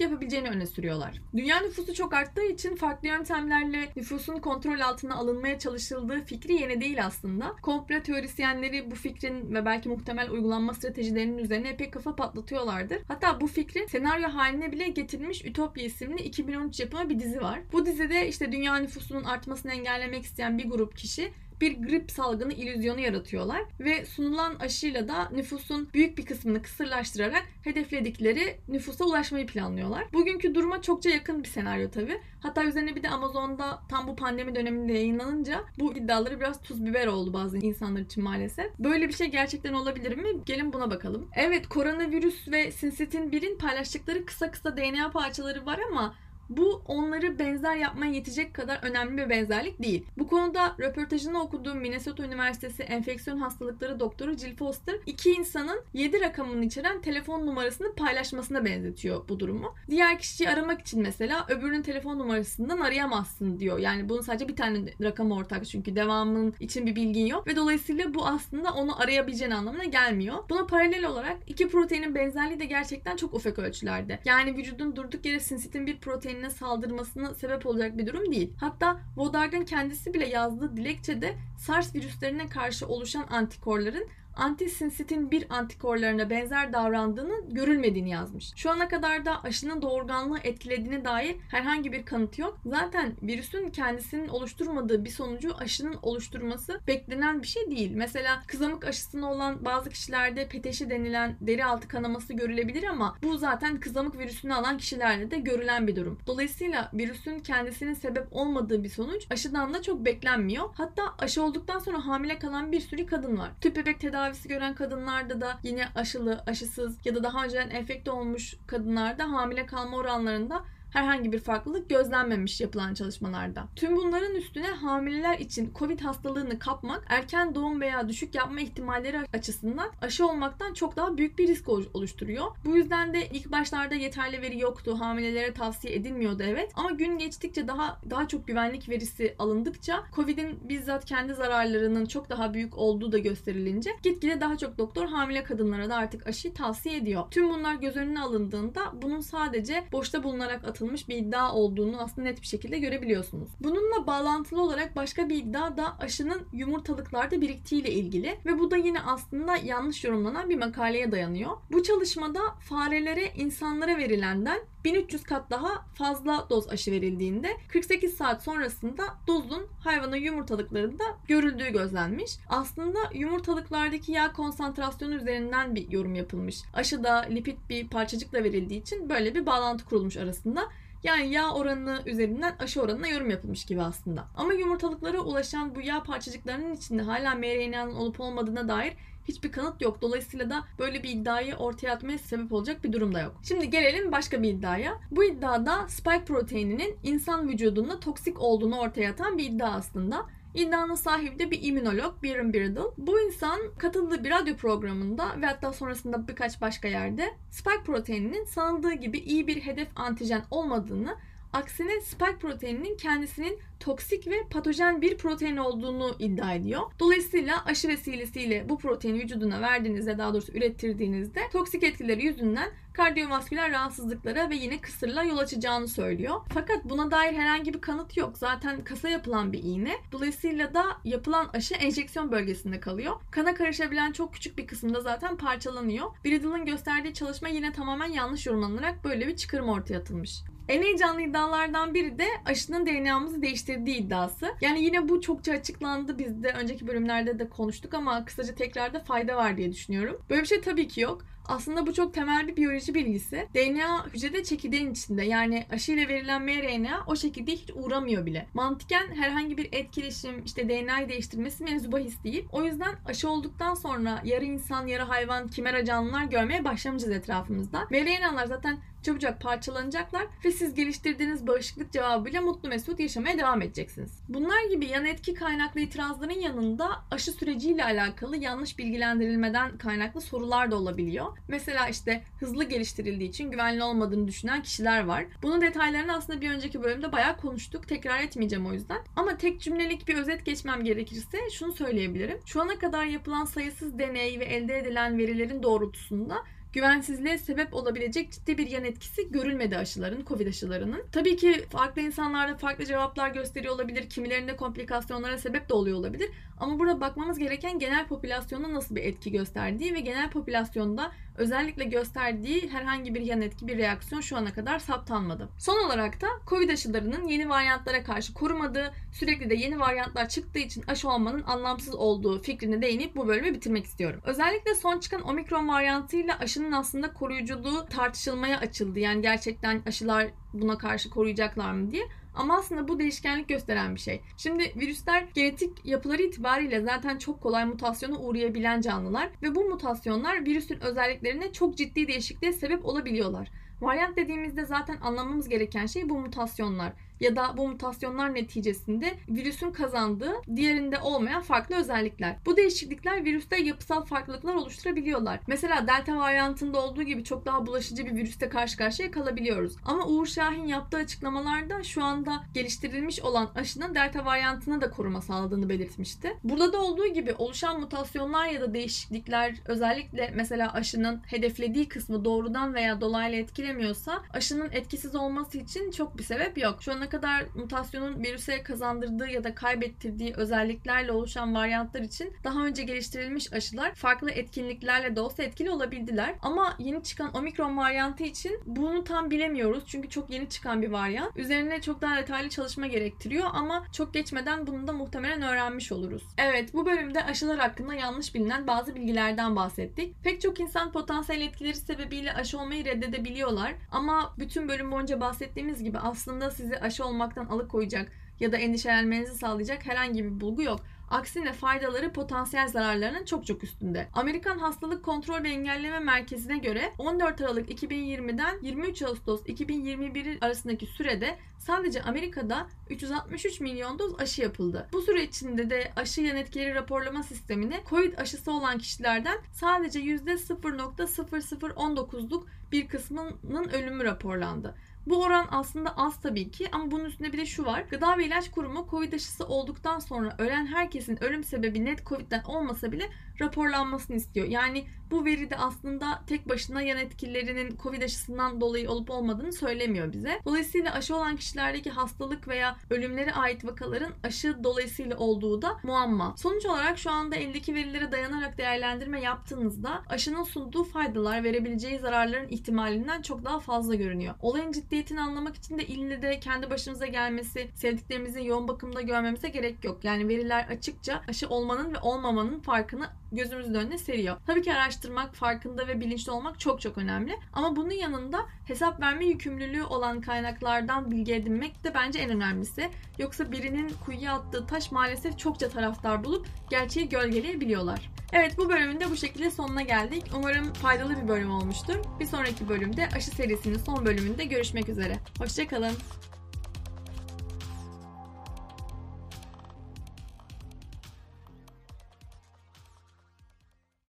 yapabileceğini 0.00 0.48
öne 0.48 0.66
sürüyorlar. 0.66 1.20
Dünya 1.36 1.60
nüfusu 1.60 1.94
çok 1.94 2.14
arttığı 2.14 2.44
için 2.44 2.76
farklı 2.76 3.08
yöntemlerle 3.08 3.88
nüfusun 3.96 4.38
kontrol 4.38 4.80
altına 4.80 5.14
alınmaya 5.14 5.58
çalışıldığı 5.58 6.24
fikri 6.24 6.54
yeni 6.54 6.80
değil 6.80 7.04
aslında. 7.04 7.56
Komplo 7.62 8.02
teorisyenleri 8.02 8.90
bu 8.90 8.94
fikrin 8.94 9.54
ve 9.54 9.64
belki 9.64 9.88
muhtemel 9.88 10.30
uygulanma 10.30 10.74
stratejilerinin 10.74 11.38
üzerine 11.38 11.68
epey 11.68 11.90
kafa 11.90 12.16
patlatıyorlardır. 12.16 12.98
Hatta 13.08 13.40
bu 13.40 13.46
fikri 13.46 13.88
senaryo 13.88 14.28
haline 14.28 14.72
bile 14.72 14.88
getirilmiş 14.88 15.44
Ütopya 15.44 15.84
isimli 15.84 16.22
2013 16.22 16.80
yapımı 16.80 17.10
bir 17.10 17.18
dizi 17.18 17.40
var. 17.40 17.60
Bu 17.72 17.86
dizide 17.86 18.28
işte 18.28 18.52
dünya 18.52 18.76
nüfusunun 18.76 19.24
artmasını 19.24 19.72
engellemek 19.72 20.24
isteyen 20.24 20.58
bir 20.58 20.70
grup 20.70 20.96
kişi 20.96 21.32
bir 21.60 21.76
grip 21.78 22.10
salgını 22.10 22.52
ilüzyonu 22.52 23.00
yaratıyorlar 23.00 23.62
ve 23.80 24.06
sunulan 24.06 24.54
aşıyla 24.54 25.08
da 25.08 25.28
nüfusun 25.30 25.88
büyük 25.94 26.18
bir 26.18 26.26
kısmını 26.26 26.62
kısırlaştırarak 26.62 27.44
hedefledikleri 27.62 28.56
nüfusa 28.68 29.04
ulaşmayı 29.04 29.46
planlıyorlar. 29.46 30.04
Bugünkü 30.12 30.54
duruma 30.54 30.82
çokça 30.82 31.10
yakın 31.10 31.42
bir 31.42 31.48
senaryo 31.48 31.90
tabi. 31.90 32.20
Hatta 32.40 32.64
üzerine 32.64 32.96
bir 32.96 33.02
de 33.02 33.08
Amazon'da 33.08 33.82
tam 33.88 34.06
bu 34.06 34.16
pandemi 34.16 34.54
döneminde 34.54 34.92
yayınlanınca 34.92 35.64
bu 35.78 35.94
iddiaları 35.94 36.40
biraz 36.40 36.62
tuz 36.62 36.84
biber 36.84 37.06
oldu 37.06 37.32
bazı 37.32 37.58
insanlar 37.58 38.00
için 38.00 38.24
maalesef. 38.24 38.78
Böyle 38.78 39.08
bir 39.08 39.12
şey 39.12 39.26
gerçekten 39.26 39.72
olabilir 39.72 40.16
mi? 40.16 40.28
Gelin 40.46 40.72
buna 40.72 40.90
bakalım. 40.90 41.28
Evet 41.36 41.68
koronavirüs 41.68 42.48
ve 42.48 42.72
sinsitin 42.72 43.32
birin 43.32 43.58
paylaştıkları 43.58 44.26
kısa 44.26 44.50
kısa 44.50 44.76
DNA 44.76 45.10
parçaları 45.10 45.66
var 45.66 45.80
ama 45.90 46.14
bu 46.48 46.82
onları 46.86 47.38
benzer 47.38 47.76
yapmaya 47.76 48.12
yetecek 48.12 48.54
kadar 48.54 48.78
önemli 48.82 49.16
bir 49.16 49.30
benzerlik 49.30 49.82
değil. 49.82 50.04
Bu 50.18 50.28
konuda 50.28 50.76
röportajını 50.80 51.42
okuduğum 51.42 51.78
Minnesota 51.78 52.24
Üniversitesi 52.24 52.82
Enfeksiyon 52.82 53.38
Hastalıkları 53.38 54.00
Doktoru 54.00 54.36
Jill 54.36 54.56
Foster 54.56 54.94
iki 55.06 55.30
insanın 55.30 55.80
7 55.94 56.20
rakamını 56.20 56.64
içeren 56.64 57.00
telefon 57.00 57.46
numarasını 57.46 57.94
paylaşmasına 57.94 58.64
benzetiyor 58.64 59.28
bu 59.28 59.40
durumu. 59.40 59.74
Diğer 59.90 60.18
kişiyi 60.18 60.50
aramak 60.50 60.80
için 60.80 61.02
mesela 61.02 61.46
öbürünün 61.48 61.82
telefon 61.82 62.18
numarasından 62.18 62.78
arayamazsın 62.78 63.60
diyor. 63.60 63.78
Yani 63.78 64.08
bunun 64.08 64.20
sadece 64.20 64.48
bir 64.48 64.56
tane 64.56 64.78
rakamı 65.02 65.34
ortak 65.34 65.66
çünkü 65.66 65.96
devamının 65.96 66.54
için 66.60 66.86
bir 66.86 66.96
bilgin 66.96 67.26
yok 67.26 67.46
ve 67.46 67.56
dolayısıyla 67.56 68.14
bu 68.14 68.26
aslında 68.26 68.72
onu 68.72 69.02
arayabileceğin 69.02 69.50
anlamına 69.50 69.84
gelmiyor. 69.84 70.36
Buna 70.50 70.66
paralel 70.66 71.04
olarak 71.04 71.36
iki 71.46 71.68
proteinin 71.68 72.14
benzerliği 72.14 72.60
de 72.60 72.64
gerçekten 72.64 73.16
çok 73.16 73.34
ufak 73.34 73.58
ölçülerde. 73.58 74.20
Yani 74.24 74.56
vücudun 74.56 74.96
durduk 74.96 75.26
yere 75.26 75.40
sinsitin 75.40 75.86
bir 75.86 75.98
protein 75.98 76.33
proteinine 76.34 76.50
saldırmasına 76.50 77.34
sebep 77.34 77.66
olacak 77.66 77.98
bir 77.98 78.06
durum 78.06 78.32
değil. 78.32 78.52
Hatta 78.60 79.00
Wodarg'ın 79.14 79.64
kendisi 79.64 80.14
bile 80.14 80.28
yazdığı 80.28 80.76
dilekçede 80.76 81.34
SARS 81.58 81.94
virüslerine 81.94 82.48
karşı 82.48 82.86
oluşan 82.86 83.26
antikorların 83.30 84.06
antisinsitin 84.36 85.30
bir 85.30 85.46
antikorlarına 85.50 86.30
benzer 86.30 86.72
davrandığını 86.72 87.34
görülmediğini 87.48 88.10
yazmış. 88.10 88.52
Şu 88.56 88.70
ana 88.70 88.88
kadar 88.88 89.24
da 89.24 89.42
aşının 89.42 89.82
doğurganlığı 89.82 90.38
etkilediğine 90.44 91.04
dair 91.04 91.36
herhangi 91.50 91.92
bir 91.92 92.04
kanıt 92.04 92.38
yok. 92.38 92.58
Zaten 92.66 93.12
virüsün 93.22 93.70
kendisinin 93.70 94.28
oluşturmadığı 94.28 95.04
bir 95.04 95.10
sonucu 95.10 95.56
aşının 95.56 95.96
oluşturması 96.02 96.80
beklenen 96.86 97.42
bir 97.42 97.46
şey 97.46 97.70
değil. 97.70 97.92
Mesela 97.94 98.42
kızamık 98.46 98.84
aşısına 98.84 99.32
olan 99.32 99.64
bazı 99.64 99.90
kişilerde 99.90 100.48
peteşi 100.48 100.90
denilen 100.90 101.36
deri 101.40 101.64
altı 101.64 101.88
kanaması 101.88 102.32
görülebilir 102.32 102.84
ama 102.84 103.16
bu 103.22 103.38
zaten 103.38 103.80
kızamık 103.80 104.18
virüsünü 104.18 104.54
alan 104.54 104.78
kişilerde 104.78 105.30
de 105.30 105.38
görülen 105.38 105.86
bir 105.86 105.96
durum. 105.96 106.18
Dolayısıyla 106.26 106.90
virüsün 106.94 107.38
kendisinin 107.38 107.94
sebep 107.94 108.26
olmadığı 108.30 108.84
bir 108.84 108.88
sonuç 108.88 109.26
aşıdan 109.30 109.74
da 109.74 109.82
çok 109.82 110.04
beklenmiyor. 110.04 110.64
Hatta 110.74 111.02
aşı 111.18 111.42
olduktan 111.42 111.78
sonra 111.78 112.06
hamile 112.06 112.38
kalan 112.38 112.72
bir 112.72 112.80
sürü 112.80 113.06
kadın 113.06 113.38
var. 113.38 113.50
Tüp 113.60 113.76
bebek 113.76 114.00
tedavi 114.00 114.23
tedavisi 114.24 114.48
gören 114.48 114.74
kadınlarda 114.74 115.40
da 115.40 115.58
yine 115.62 115.88
aşılı, 115.94 116.42
aşısız 116.46 116.98
ya 117.06 117.14
da 117.14 117.22
daha 117.22 117.44
önceden 117.44 117.70
enfekte 117.70 118.10
olmuş 118.10 118.54
kadınlarda 118.66 119.32
hamile 119.32 119.66
kalma 119.66 119.96
oranlarında 119.96 120.64
herhangi 120.94 121.32
bir 121.32 121.38
farklılık 121.38 121.90
gözlenmemiş 121.90 122.60
yapılan 122.60 122.94
çalışmalarda. 122.94 123.64
Tüm 123.76 123.96
bunların 123.96 124.34
üstüne 124.34 124.66
hamileler 124.66 125.38
için 125.38 125.72
COVID 125.78 126.00
hastalığını 126.00 126.58
kapmak 126.58 127.04
erken 127.08 127.54
doğum 127.54 127.80
veya 127.80 128.08
düşük 128.08 128.34
yapma 128.34 128.60
ihtimalleri 128.60 129.18
açısından 129.32 129.90
aşı 130.02 130.26
olmaktan 130.26 130.74
çok 130.74 130.96
daha 130.96 131.16
büyük 131.16 131.38
bir 131.38 131.48
risk 131.48 131.68
oluşturuyor. 131.68 132.46
Bu 132.64 132.76
yüzden 132.76 133.14
de 133.14 133.28
ilk 133.28 133.52
başlarda 133.52 133.94
yeterli 133.94 134.42
veri 134.42 134.58
yoktu. 134.58 134.96
Hamilelere 135.00 135.54
tavsiye 135.54 135.94
edilmiyordu 135.94 136.42
evet. 136.46 136.72
Ama 136.74 136.90
gün 136.90 137.18
geçtikçe 137.18 137.68
daha 137.68 138.00
daha 138.10 138.28
çok 138.28 138.46
güvenlik 138.46 138.88
verisi 138.88 139.34
alındıkça 139.38 140.04
COVID'in 140.16 140.68
bizzat 140.68 141.04
kendi 141.04 141.34
zararlarının 141.34 142.06
çok 142.06 142.30
daha 142.30 142.54
büyük 142.54 142.78
olduğu 142.78 143.12
da 143.12 143.18
gösterilince 143.18 143.90
gitgide 144.02 144.40
daha 144.40 144.58
çok 144.58 144.78
doktor 144.78 145.06
hamile 145.06 145.44
kadınlara 145.44 145.88
da 145.88 145.96
artık 145.96 146.26
aşıyı 146.26 146.54
tavsiye 146.54 146.96
ediyor. 146.96 147.24
Tüm 147.30 147.48
bunlar 147.48 147.74
göz 147.74 147.96
önüne 147.96 148.20
alındığında 148.20 148.80
bunun 149.02 149.20
sadece 149.20 149.84
boşta 149.92 150.22
bulunarak 150.22 150.64
atılmış 150.64 150.83
atılmış 150.84 151.08
bir 151.08 151.16
iddia 151.16 151.54
olduğunu 151.54 152.00
aslında 152.00 152.28
net 152.28 152.42
bir 152.42 152.46
şekilde 152.46 152.78
görebiliyorsunuz. 152.78 153.48
Bununla 153.60 154.06
bağlantılı 154.06 154.62
olarak 154.62 154.96
başka 154.96 155.28
bir 155.28 155.36
iddia 155.36 155.76
da 155.76 155.98
aşının 155.98 156.42
yumurtalıklarda 156.52 157.40
biriktiğiyle 157.40 157.90
ilgili 157.90 158.38
ve 158.46 158.58
bu 158.58 158.70
da 158.70 158.76
yine 158.76 159.00
aslında 159.00 159.56
yanlış 159.56 160.04
yorumlanan 160.04 160.50
bir 160.50 160.56
makaleye 160.56 161.12
dayanıyor. 161.12 161.50
Bu 161.72 161.82
çalışmada 161.82 162.40
farelere 162.60 163.32
insanlara 163.36 163.98
verilenden 163.98 164.60
1300 164.84 165.22
kat 165.22 165.50
daha 165.50 165.86
fazla 165.94 166.46
doz 166.50 166.68
aşı 166.68 166.92
verildiğinde 166.92 167.48
48 167.68 168.14
saat 168.14 168.42
sonrasında 168.42 169.04
dozun 169.26 169.66
hayvanın 169.80 170.16
yumurtalıklarında 170.16 171.04
görüldüğü 171.28 171.68
gözlenmiş. 171.68 172.32
Aslında 172.48 172.98
yumurtalıklardaki 173.14 174.12
yağ 174.12 174.32
konsantrasyonu 174.32 175.14
üzerinden 175.14 175.74
bir 175.74 175.90
yorum 175.90 176.14
yapılmış. 176.14 176.62
Aşıda 176.74 177.16
lipid 177.16 177.58
bir 177.70 177.88
parçacıkla 177.88 178.44
verildiği 178.44 178.80
için 178.80 179.08
böyle 179.08 179.34
bir 179.34 179.46
bağlantı 179.46 179.84
kurulmuş 179.84 180.16
arasında. 180.16 180.68
Yani 181.04 181.32
yağ 181.32 181.54
oranı 181.54 182.02
üzerinden 182.06 182.56
aşı 182.58 182.82
oranına 182.82 183.08
yorum 183.08 183.30
yapılmış 183.30 183.64
gibi 183.64 183.82
aslında. 183.82 184.24
Ama 184.36 184.52
yumurtalıklara 184.52 185.20
ulaşan 185.20 185.74
bu 185.74 185.80
yağ 185.80 186.02
parçacıklarının 186.02 186.74
içinde 186.74 187.02
hala 187.02 187.34
mRNA'nın 187.34 187.94
olup 187.94 188.20
olmadığına 188.20 188.68
dair 188.68 188.92
hiçbir 189.28 189.52
kanıt 189.52 189.82
yok. 189.82 190.02
Dolayısıyla 190.02 190.50
da 190.50 190.64
böyle 190.78 191.02
bir 191.02 191.08
iddiayı 191.08 191.56
ortaya 191.56 191.92
atmaya 191.92 192.18
sebep 192.18 192.52
olacak 192.52 192.84
bir 192.84 192.92
durum 192.92 193.14
da 193.14 193.20
yok. 193.20 193.36
Şimdi 193.42 193.70
gelelim 193.70 194.12
başka 194.12 194.42
bir 194.42 194.48
iddiaya. 194.48 195.00
Bu 195.10 195.24
iddiada 195.24 195.88
spike 195.88 196.24
proteininin 196.24 196.96
insan 197.02 197.48
vücudunda 197.48 198.00
toksik 198.00 198.40
olduğunu 198.40 198.78
ortaya 198.78 199.10
atan 199.10 199.38
bir 199.38 199.44
iddia 199.44 199.68
aslında. 199.70 200.26
İddianın 200.54 200.94
sahibi 200.94 201.38
de 201.38 201.50
bir 201.50 201.62
immünolog 201.62 202.22
Byron 202.22 202.52
Birdle. 202.52 202.80
Bu 202.98 203.20
insan 203.20 203.60
katıldığı 203.78 204.24
bir 204.24 204.30
radyo 204.30 204.56
programında 204.56 205.40
ve 205.40 205.46
hatta 205.46 205.72
sonrasında 205.72 206.28
birkaç 206.28 206.60
başka 206.60 206.88
yerde 206.88 207.34
spike 207.50 207.82
proteininin 207.86 208.44
sanıldığı 208.44 208.92
gibi 208.92 209.18
iyi 209.18 209.46
bir 209.46 209.60
hedef 209.60 209.88
antijen 209.96 210.42
olmadığını 210.50 211.16
Aksine 211.54 212.00
spike 212.00 212.36
proteininin 212.40 212.96
kendisinin 212.96 213.58
toksik 213.80 214.26
ve 214.26 214.34
patojen 214.50 215.02
bir 215.02 215.18
protein 215.18 215.56
olduğunu 215.56 216.16
iddia 216.18 216.54
ediyor. 216.54 216.80
Dolayısıyla 217.00 217.64
aşı 217.64 217.88
vesilesiyle 217.88 218.68
bu 218.68 218.78
proteini 218.78 219.18
vücuduna 219.18 219.60
verdiğinizde 219.60 220.18
daha 220.18 220.32
doğrusu 220.32 220.52
ürettirdiğinizde 220.52 221.40
toksik 221.52 221.82
etkileri 221.82 222.24
yüzünden 222.24 222.70
kardiyovasküler 222.92 223.70
rahatsızlıklara 223.72 224.50
ve 224.50 224.54
yine 224.54 224.80
kısırla 224.80 225.22
yol 225.22 225.38
açacağını 225.38 225.88
söylüyor. 225.88 226.40
Fakat 226.54 226.84
buna 226.84 227.10
dair 227.10 227.34
herhangi 227.34 227.74
bir 227.74 227.80
kanıt 227.80 228.16
yok. 228.16 228.38
Zaten 228.38 228.84
kasa 228.84 229.08
yapılan 229.08 229.52
bir 229.52 229.62
iğne. 229.62 229.96
Dolayısıyla 230.12 230.74
da 230.74 230.84
yapılan 231.04 231.50
aşı 231.52 231.74
enjeksiyon 231.74 232.32
bölgesinde 232.32 232.80
kalıyor. 232.80 233.16
Kana 233.30 233.54
karışabilen 233.54 234.12
çok 234.12 234.34
küçük 234.34 234.58
bir 234.58 234.66
kısımda 234.66 235.00
zaten 235.00 235.36
parçalanıyor. 235.36 236.06
Bridle'ın 236.24 236.66
gösterdiği 236.66 237.14
çalışma 237.14 237.48
yine 237.48 237.72
tamamen 237.72 238.12
yanlış 238.12 238.46
yorumlanarak 238.46 239.04
böyle 239.04 239.26
bir 239.26 239.36
çıkarım 239.36 239.68
ortaya 239.68 239.98
atılmış. 239.98 240.42
En 240.68 240.82
heyecanlı 240.82 241.22
iddialardan 241.22 241.94
biri 241.94 242.18
de 242.18 242.26
aşının 242.44 242.86
DNA'mızı 242.86 243.42
değiştirdiği 243.42 243.96
iddiası. 243.96 244.54
Yani 244.60 244.84
yine 244.84 245.08
bu 245.08 245.20
çokça 245.20 245.52
açıklandı. 245.52 246.18
Biz 246.18 246.42
de 246.42 246.48
önceki 246.48 246.86
bölümlerde 246.86 247.38
de 247.38 247.48
konuştuk 247.48 247.94
ama 247.94 248.24
kısaca 248.24 248.54
tekrarda 248.54 249.00
fayda 249.00 249.36
var 249.36 249.56
diye 249.56 249.72
düşünüyorum. 249.72 250.22
Böyle 250.30 250.42
bir 250.42 250.46
şey 250.46 250.60
tabii 250.60 250.88
ki 250.88 251.00
yok. 251.00 251.24
Aslında 251.48 251.86
bu 251.86 251.94
çok 251.94 252.14
temel 252.14 252.48
bir 252.48 252.56
biyoloji 252.56 252.94
bilgisi. 252.94 253.48
DNA 253.54 254.06
hücrede 254.06 254.44
çekirdeğin 254.44 254.90
içinde 254.90 255.24
yani 255.24 255.66
aşıyla 255.70 256.08
verilen 256.08 256.42
mRNA 256.42 257.04
o 257.06 257.16
şekilde 257.16 257.52
hiç 257.52 257.70
uğramıyor 257.74 258.26
bile. 258.26 258.46
Mantıken 258.54 259.06
herhangi 259.14 259.56
bir 259.56 259.68
etkileşim 259.72 260.44
işte 260.44 260.68
DNA'yı 260.68 261.08
değiştirmesi 261.08 261.64
mevzu 261.64 261.92
bahis 261.92 262.24
değil. 262.24 262.44
O 262.52 262.64
yüzden 262.64 262.94
aşı 263.06 263.30
olduktan 263.30 263.74
sonra 263.74 264.20
yarı 264.24 264.44
insan 264.44 264.86
yarı 264.86 265.02
hayvan 265.02 265.48
kimera 265.48 265.84
canlılar 265.84 266.24
görmeye 266.24 266.64
başlamayacağız 266.64 267.12
etrafımızda. 267.12 267.86
mRNA'lar 267.90 268.46
zaten 268.46 268.78
çabucak 269.04 269.40
parçalanacaklar 269.40 270.26
ve 270.44 270.52
siz 270.52 270.74
geliştirdiğiniz 270.74 271.46
bağışıklık 271.46 271.92
cevabıyla 271.92 272.40
mutlu 272.40 272.68
mesut 272.68 273.00
yaşamaya 273.00 273.38
devam 273.38 273.62
edeceksiniz. 273.62 274.12
Bunlar 274.28 274.70
gibi 274.70 274.86
yan 274.86 275.04
etki 275.04 275.34
kaynaklı 275.34 275.80
itirazların 275.80 276.40
yanında 276.40 276.88
aşı 277.10 277.32
süreciyle 277.32 277.84
alakalı 277.84 278.36
yanlış 278.36 278.78
bilgilendirilmeden 278.78 279.78
kaynaklı 279.78 280.20
sorular 280.20 280.70
da 280.70 280.76
olabiliyor. 280.76 281.38
Mesela 281.48 281.88
işte 281.88 282.22
hızlı 282.40 282.64
geliştirildiği 282.64 283.28
için 283.28 283.50
güvenli 283.50 283.82
olmadığını 283.82 284.28
düşünen 284.28 284.62
kişiler 284.62 285.04
var. 285.04 285.24
Bunun 285.42 285.60
detaylarını 285.60 286.16
aslında 286.16 286.40
bir 286.40 286.50
önceki 286.50 286.82
bölümde 286.82 287.12
bayağı 287.12 287.36
konuştuk. 287.36 287.88
Tekrar 287.88 288.22
etmeyeceğim 288.22 288.66
o 288.66 288.72
yüzden. 288.72 288.98
Ama 289.16 289.36
tek 289.36 289.60
cümlelik 289.60 290.08
bir 290.08 290.16
özet 290.16 290.46
geçmem 290.46 290.84
gerekirse 290.84 291.38
şunu 291.52 291.72
söyleyebilirim. 291.72 292.38
Şu 292.46 292.62
ana 292.62 292.78
kadar 292.78 293.04
yapılan 293.04 293.44
sayısız 293.44 293.98
deney 293.98 294.40
ve 294.40 294.44
elde 294.44 294.78
edilen 294.78 295.18
verilerin 295.18 295.62
doğrultusunda 295.62 296.36
güvensizliğe 296.74 297.38
sebep 297.38 297.74
olabilecek 297.74 298.32
ciddi 298.32 298.58
bir 298.58 298.70
yan 298.70 298.84
etkisi 298.84 299.32
görülmedi 299.32 299.76
aşıların, 299.76 300.24
Covid 300.28 300.46
aşılarının. 300.46 301.02
Tabii 301.12 301.36
ki 301.36 301.64
farklı 301.70 302.02
insanlarda 302.02 302.56
farklı 302.56 302.84
cevaplar 302.84 303.28
gösteriyor 303.28 303.74
olabilir. 303.74 304.08
Kimilerinde 304.10 304.56
komplikasyonlara 304.56 305.38
sebep 305.38 305.68
de 305.68 305.74
oluyor 305.74 305.98
olabilir. 305.98 306.30
Ama 306.60 306.78
burada 306.78 307.00
bakmamız 307.00 307.38
gereken 307.38 307.78
genel 307.78 308.06
popülasyonun 308.06 308.74
nasıl 308.74 308.96
bir 308.96 309.02
etki 309.02 309.32
gösterdiği 309.32 309.94
ve 309.94 310.00
genel 310.00 310.30
popülasyonda 310.30 311.12
özellikle 311.36 311.84
gösterdiği 311.84 312.70
herhangi 312.70 313.14
bir 313.14 313.20
yan 313.20 313.42
etki, 313.42 313.68
bir 313.68 313.78
reaksiyon 313.78 314.20
şu 314.20 314.36
ana 314.36 314.52
kadar 314.52 314.78
saptanmadı. 314.78 315.48
Son 315.58 315.86
olarak 315.86 316.20
da 316.20 316.26
Covid 316.46 316.70
aşılarının 316.70 317.28
yeni 317.28 317.48
varyantlara 317.48 318.04
karşı 318.04 318.34
korumadığı, 318.34 318.92
sürekli 319.12 319.50
de 319.50 319.54
yeni 319.54 319.80
varyantlar 319.80 320.28
çıktığı 320.28 320.58
için 320.58 320.84
aşı 320.86 321.10
olmanın 321.10 321.42
anlamsız 321.46 321.94
olduğu 321.94 322.42
fikrine 322.42 322.82
değinip 322.82 323.16
bu 323.16 323.28
bölümü 323.28 323.54
bitirmek 323.54 323.84
istiyorum. 323.84 324.20
Özellikle 324.24 324.74
son 324.74 325.00
çıkan 325.00 325.28
omikron 325.28 325.68
varyantıyla 325.68 326.38
aşının 326.38 326.72
aslında 326.72 327.12
koruyuculuğu 327.12 327.86
tartışılmaya 327.86 328.58
açıldı. 328.58 328.98
Yani 328.98 329.22
gerçekten 329.22 329.82
aşılar 329.86 330.26
buna 330.52 330.78
karşı 330.78 331.10
koruyacaklar 331.10 331.72
mı 331.72 331.90
diye. 331.90 332.04
Ama 332.34 332.58
aslında 332.58 332.88
bu 332.88 332.98
değişkenlik 332.98 333.48
gösteren 333.48 333.94
bir 333.94 334.00
şey. 334.00 334.20
Şimdi 334.36 334.72
virüsler 334.76 335.26
genetik 335.34 335.84
yapıları 335.84 336.22
itibariyle 336.22 336.80
zaten 336.80 337.18
çok 337.18 337.40
kolay 337.40 337.64
mutasyona 337.64 338.18
uğrayabilen 338.18 338.80
canlılar 338.80 339.28
ve 339.42 339.54
bu 339.54 339.64
mutasyonlar 339.64 340.46
virüsün 340.46 340.80
özelliklerine 340.80 341.52
çok 341.52 341.76
ciddi 341.76 342.08
değişikliğe 342.08 342.52
sebep 342.52 342.86
olabiliyorlar. 342.86 343.50
Varyant 343.80 344.16
dediğimizde 344.16 344.64
zaten 344.64 344.96
anlamamız 345.02 345.48
gereken 345.48 345.86
şey 345.86 346.08
bu 346.08 346.18
mutasyonlar 346.18 346.92
ya 347.20 347.36
da 347.36 347.54
bu 347.56 347.68
mutasyonlar 347.68 348.34
neticesinde 348.34 349.14
virüsün 349.28 349.70
kazandığı 349.70 350.32
diğerinde 350.56 350.98
olmayan 350.98 351.42
farklı 351.42 351.76
özellikler. 351.76 352.36
Bu 352.46 352.56
değişiklikler 352.56 353.24
virüste 353.24 353.56
yapısal 353.56 354.04
farklılıklar 354.04 354.54
oluşturabiliyorlar. 354.54 355.40
Mesela 355.46 355.86
delta 355.86 356.16
varyantında 356.16 356.84
olduğu 356.84 357.02
gibi 357.02 357.24
çok 357.24 357.46
daha 357.46 357.66
bulaşıcı 357.66 358.06
bir 358.06 358.16
virüste 358.16 358.48
karşı 358.48 358.76
karşıya 358.76 359.10
kalabiliyoruz. 359.10 359.76
Ama 359.84 360.06
Uğur 360.06 360.26
Şahin 360.26 360.66
yaptığı 360.66 360.96
açıklamalarda 360.96 361.82
şu 361.82 362.04
anda 362.04 362.44
geliştirilmiş 362.54 363.20
olan 363.20 363.50
aşının 363.54 363.94
delta 363.94 364.24
varyantına 364.24 364.80
da 364.80 364.90
koruma 364.90 365.22
sağladığını 365.22 365.68
belirtmişti. 365.68 366.36
Burada 366.44 366.72
da 366.72 366.82
olduğu 366.82 367.06
gibi 367.06 367.34
oluşan 367.38 367.80
mutasyonlar 367.80 368.46
ya 368.46 368.60
da 368.60 368.74
değişiklikler 368.74 369.54
özellikle 369.64 370.32
mesela 370.34 370.72
aşının 370.72 371.22
hedeflediği 371.26 371.88
kısmı 371.88 372.24
doğrudan 372.24 372.74
veya 372.74 373.00
dolaylı 373.00 373.36
etkilemiyorsa 373.36 374.22
aşının 374.30 374.70
etkisiz 374.72 375.14
olması 375.14 375.58
için 375.58 375.90
çok 375.90 376.18
bir 376.18 376.22
sebep 376.22 376.58
yok. 376.58 376.82
Şu 376.82 376.92
ana 376.92 377.03
kadar 377.08 377.44
mutasyonun 377.54 378.22
virüse 378.22 378.62
kazandırdığı 378.62 379.28
ya 379.28 379.44
da 379.44 379.54
kaybettirdiği 379.54 380.34
özelliklerle 380.36 381.12
oluşan 381.12 381.54
varyantlar 381.54 382.00
için 382.00 382.32
daha 382.44 382.66
önce 382.66 382.82
geliştirilmiş 382.82 383.52
aşılar 383.52 383.94
farklı 383.94 384.30
etkinliklerle 384.30 385.16
de 385.16 385.20
olsa 385.20 385.42
etkili 385.42 385.70
olabildiler. 385.70 386.34
Ama 386.42 386.76
yeni 386.78 387.02
çıkan 387.02 387.36
omikron 387.36 387.76
varyantı 387.76 388.24
için 388.24 388.60
bunu 388.66 389.04
tam 389.04 389.30
bilemiyoruz. 389.30 389.84
Çünkü 389.86 390.08
çok 390.08 390.30
yeni 390.30 390.48
çıkan 390.48 390.82
bir 390.82 390.90
varyant. 390.90 391.36
Üzerine 391.36 391.80
çok 391.80 392.02
daha 392.02 392.16
detaylı 392.16 392.48
çalışma 392.48 392.86
gerektiriyor 392.86 393.50
ama 393.52 393.84
çok 393.92 394.14
geçmeden 394.14 394.66
bunu 394.66 394.86
da 394.86 394.92
muhtemelen 394.92 395.42
öğrenmiş 395.42 395.92
oluruz. 395.92 396.22
Evet 396.38 396.74
bu 396.74 396.86
bölümde 396.86 397.24
aşılar 397.24 397.58
hakkında 397.58 397.94
yanlış 397.94 398.34
bilinen 398.34 398.66
bazı 398.66 398.94
bilgilerden 398.94 399.56
bahsettik. 399.56 400.24
Pek 400.24 400.40
çok 400.40 400.60
insan 400.60 400.92
potansiyel 400.92 401.40
etkileri 401.40 401.76
sebebiyle 401.76 402.32
aşı 402.32 402.60
olmayı 402.60 402.84
reddedebiliyorlar. 402.84 403.74
Ama 403.90 404.34
bütün 404.38 404.68
bölüm 404.68 404.92
boyunca 404.92 405.20
bahsettiğimiz 405.20 405.82
gibi 405.82 405.98
aslında 405.98 406.50
sizi 406.50 406.78
aşı 406.78 406.93
aşı 406.94 407.04
olmaktan 407.04 407.46
alıkoyacak 407.46 408.12
ya 408.40 408.52
da 408.52 408.56
endişelenmenizi 408.56 409.34
sağlayacak 409.34 409.86
herhangi 409.86 410.24
bir 410.24 410.40
bulgu 410.40 410.62
yok. 410.62 410.80
Aksine 411.10 411.52
faydaları 411.52 412.12
potansiyel 412.12 412.68
zararlarının 412.68 413.24
çok 413.24 413.46
çok 413.46 413.64
üstünde. 413.64 414.08
Amerikan 414.12 414.58
Hastalık 414.58 415.04
Kontrol 415.04 415.42
ve 415.42 415.48
Engelleme 415.48 415.98
Merkezi'ne 415.98 416.58
göre 416.58 416.92
14 416.98 417.40
Aralık 417.40 417.70
2020'den 417.70 418.58
23 418.62 419.02
Ağustos 419.02 419.42
2021 419.46 420.38
arasındaki 420.40 420.86
sürede 420.86 421.36
sadece 421.58 422.02
Amerika'da 422.02 422.66
363 422.90 423.60
milyon 423.60 423.98
doz 423.98 424.20
aşı 424.20 424.42
yapıldı. 424.42 424.88
Bu 424.92 425.02
süre 425.02 425.24
içinde 425.24 425.70
de 425.70 425.92
aşı 425.96 426.20
yan 426.20 426.36
etkileri 426.36 426.74
raporlama 426.74 427.22
sistemine 427.22 427.80
COVID 427.90 428.18
aşısı 428.18 428.52
olan 428.52 428.78
kişilerden 428.78 429.38
sadece 429.52 430.00
%0.0019'luk 430.00 432.42
bir 432.72 432.88
kısmının 432.88 433.68
ölümü 433.72 434.04
raporlandı. 434.04 434.74
Bu 435.06 435.22
oran 435.22 435.46
aslında 435.50 435.96
az 435.96 436.20
tabii 436.20 436.50
ki 436.50 436.68
ama 436.72 436.90
bunun 436.90 437.04
üstünde 437.04 437.32
bir 437.32 437.38
de 437.38 437.46
şu 437.46 437.64
var. 437.64 437.84
Gıda 437.90 438.18
ve 438.18 438.26
İlaç 438.26 438.50
Kurumu 438.50 438.86
Covid 438.90 439.12
aşısı 439.12 439.46
olduktan 439.46 439.98
sonra 439.98 440.34
ölen 440.38 440.66
herkesin 440.66 441.24
ölüm 441.24 441.44
sebebi 441.44 441.84
net 441.84 442.06
Covid'den 442.06 442.42
olmasa 442.44 442.92
bile 442.92 443.10
raporlanmasını 443.40 444.16
istiyor. 444.16 444.46
Yani 444.46 444.84
bu 445.10 445.24
veri 445.24 445.50
de 445.50 445.56
aslında 445.56 446.22
tek 446.26 446.48
başına 446.48 446.82
yan 446.82 446.98
etkilerinin 446.98 447.76
Covid 447.82 448.02
aşısından 448.02 448.60
dolayı 448.60 448.90
olup 448.90 449.10
olmadığını 449.10 449.52
söylemiyor 449.52 450.12
bize. 450.12 450.40
Dolayısıyla 450.44 450.92
aşı 450.92 451.16
olan 451.16 451.36
kişilerdeki 451.36 451.90
hastalık 451.90 452.48
veya 452.48 452.76
ölümlere 452.90 453.32
ait 453.32 453.64
vakaların 453.64 454.12
aşı 454.24 454.64
dolayısıyla 454.64 455.16
olduğu 455.16 455.62
da 455.62 455.76
muamma. 455.82 456.34
Sonuç 456.36 456.66
olarak 456.66 456.98
şu 456.98 457.10
anda 457.10 457.36
eldeki 457.36 457.74
verilere 457.74 458.12
dayanarak 458.12 458.58
değerlendirme 458.58 459.20
yaptığınızda 459.20 460.02
aşının 460.08 460.42
sunduğu 460.42 460.84
faydalar 460.84 461.44
verebileceği 461.44 461.98
zararların 461.98 462.48
ihtimalinden 462.48 463.22
çok 463.22 463.44
daha 463.44 463.60
fazla 463.60 463.94
görünüyor. 463.94 464.34
Olayın 464.42 464.72
ciddiyetini 464.72 465.20
anlamak 465.20 465.56
için 465.56 465.78
de 465.78 465.86
ille 465.86 466.22
de 466.22 466.40
kendi 466.40 466.70
başımıza 466.70 467.06
gelmesi, 467.06 467.70
sevdiklerimizin 467.74 468.42
yoğun 468.42 468.68
bakımda 468.68 469.00
görmemize 469.00 469.48
gerek 469.48 469.84
yok. 469.84 470.04
Yani 470.04 470.28
veriler 470.28 470.66
açıkça 470.70 471.22
aşı 471.28 471.48
olmanın 471.48 471.94
ve 471.94 471.98
olmamanın 471.98 472.60
farkını 472.60 473.06
gözümüzün 473.36 473.74
önüne 473.74 473.98
seriyor. 473.98 474.36
Tabii 474.46 474.62
ki 474.62 474.74
araştırmak, 474.74 475.34
farkında 475.34 475.88
ve 475.88 476.00
bilinçli 476.00 476.32
olmak 476.32 476.60
çok 476.60 476.80
çok 476.80 476.98
önemli. 476.98 477.38
Ama 477.52 477.76
bunun 477.76 477.90
yanında 477.90 478.46
hesap 478.66 479.00
verme 479.00 479.26
yükümlülüğü 479.26 479.84
olan 479.84 480.20
kaynaklardan 480.20 481.10
bilgi 481.10 481.34
edinmek 481.34 481.84
de 481.84 481.94
bence 481.94 482.18
en 482.18 482.30
önemlisi. 482.30 482.90
Yoksa 483.18 483.52
birinin 483.52 483.92
kuyuya 484.04 484.32
attığı 484.32 484.66
taş 484.66 484.92
maalesef 484.92 485.38
çokça 485.38 485.68
taraftar 485.68 486.24
bulup 486.24 486.46
gerçeği 486.70 487.08
gölgeleyebiliyorlar. 487.08 488.10
Evet 488.32 488.58
bu 488.58 488.68
bölümün 488.68 489.00
de 489.00 489.10
bu 489.10 489.16
şekilde 489.16 489.50
sonuna 489.50 489.82
geldik. 489.82 490.24
Umarım 490.36 490.72
faydalı 490.72 491.22
bir 491.22 491.28
bölüm 491.28 491.50
olmuştur. 491.50 491.94
Bir 492.20 492.26
sonraki 492.26 492.68
bölümde 492.68 493.08
aşı 493.16 493.30
serisinin 493.30 493.78
son 493.78 494.06
bölümünde 494.06 494.44
görüşmek 494.44 494.88
üzere. 494.88 495.18
Hoşçakalın. 495.38 495.92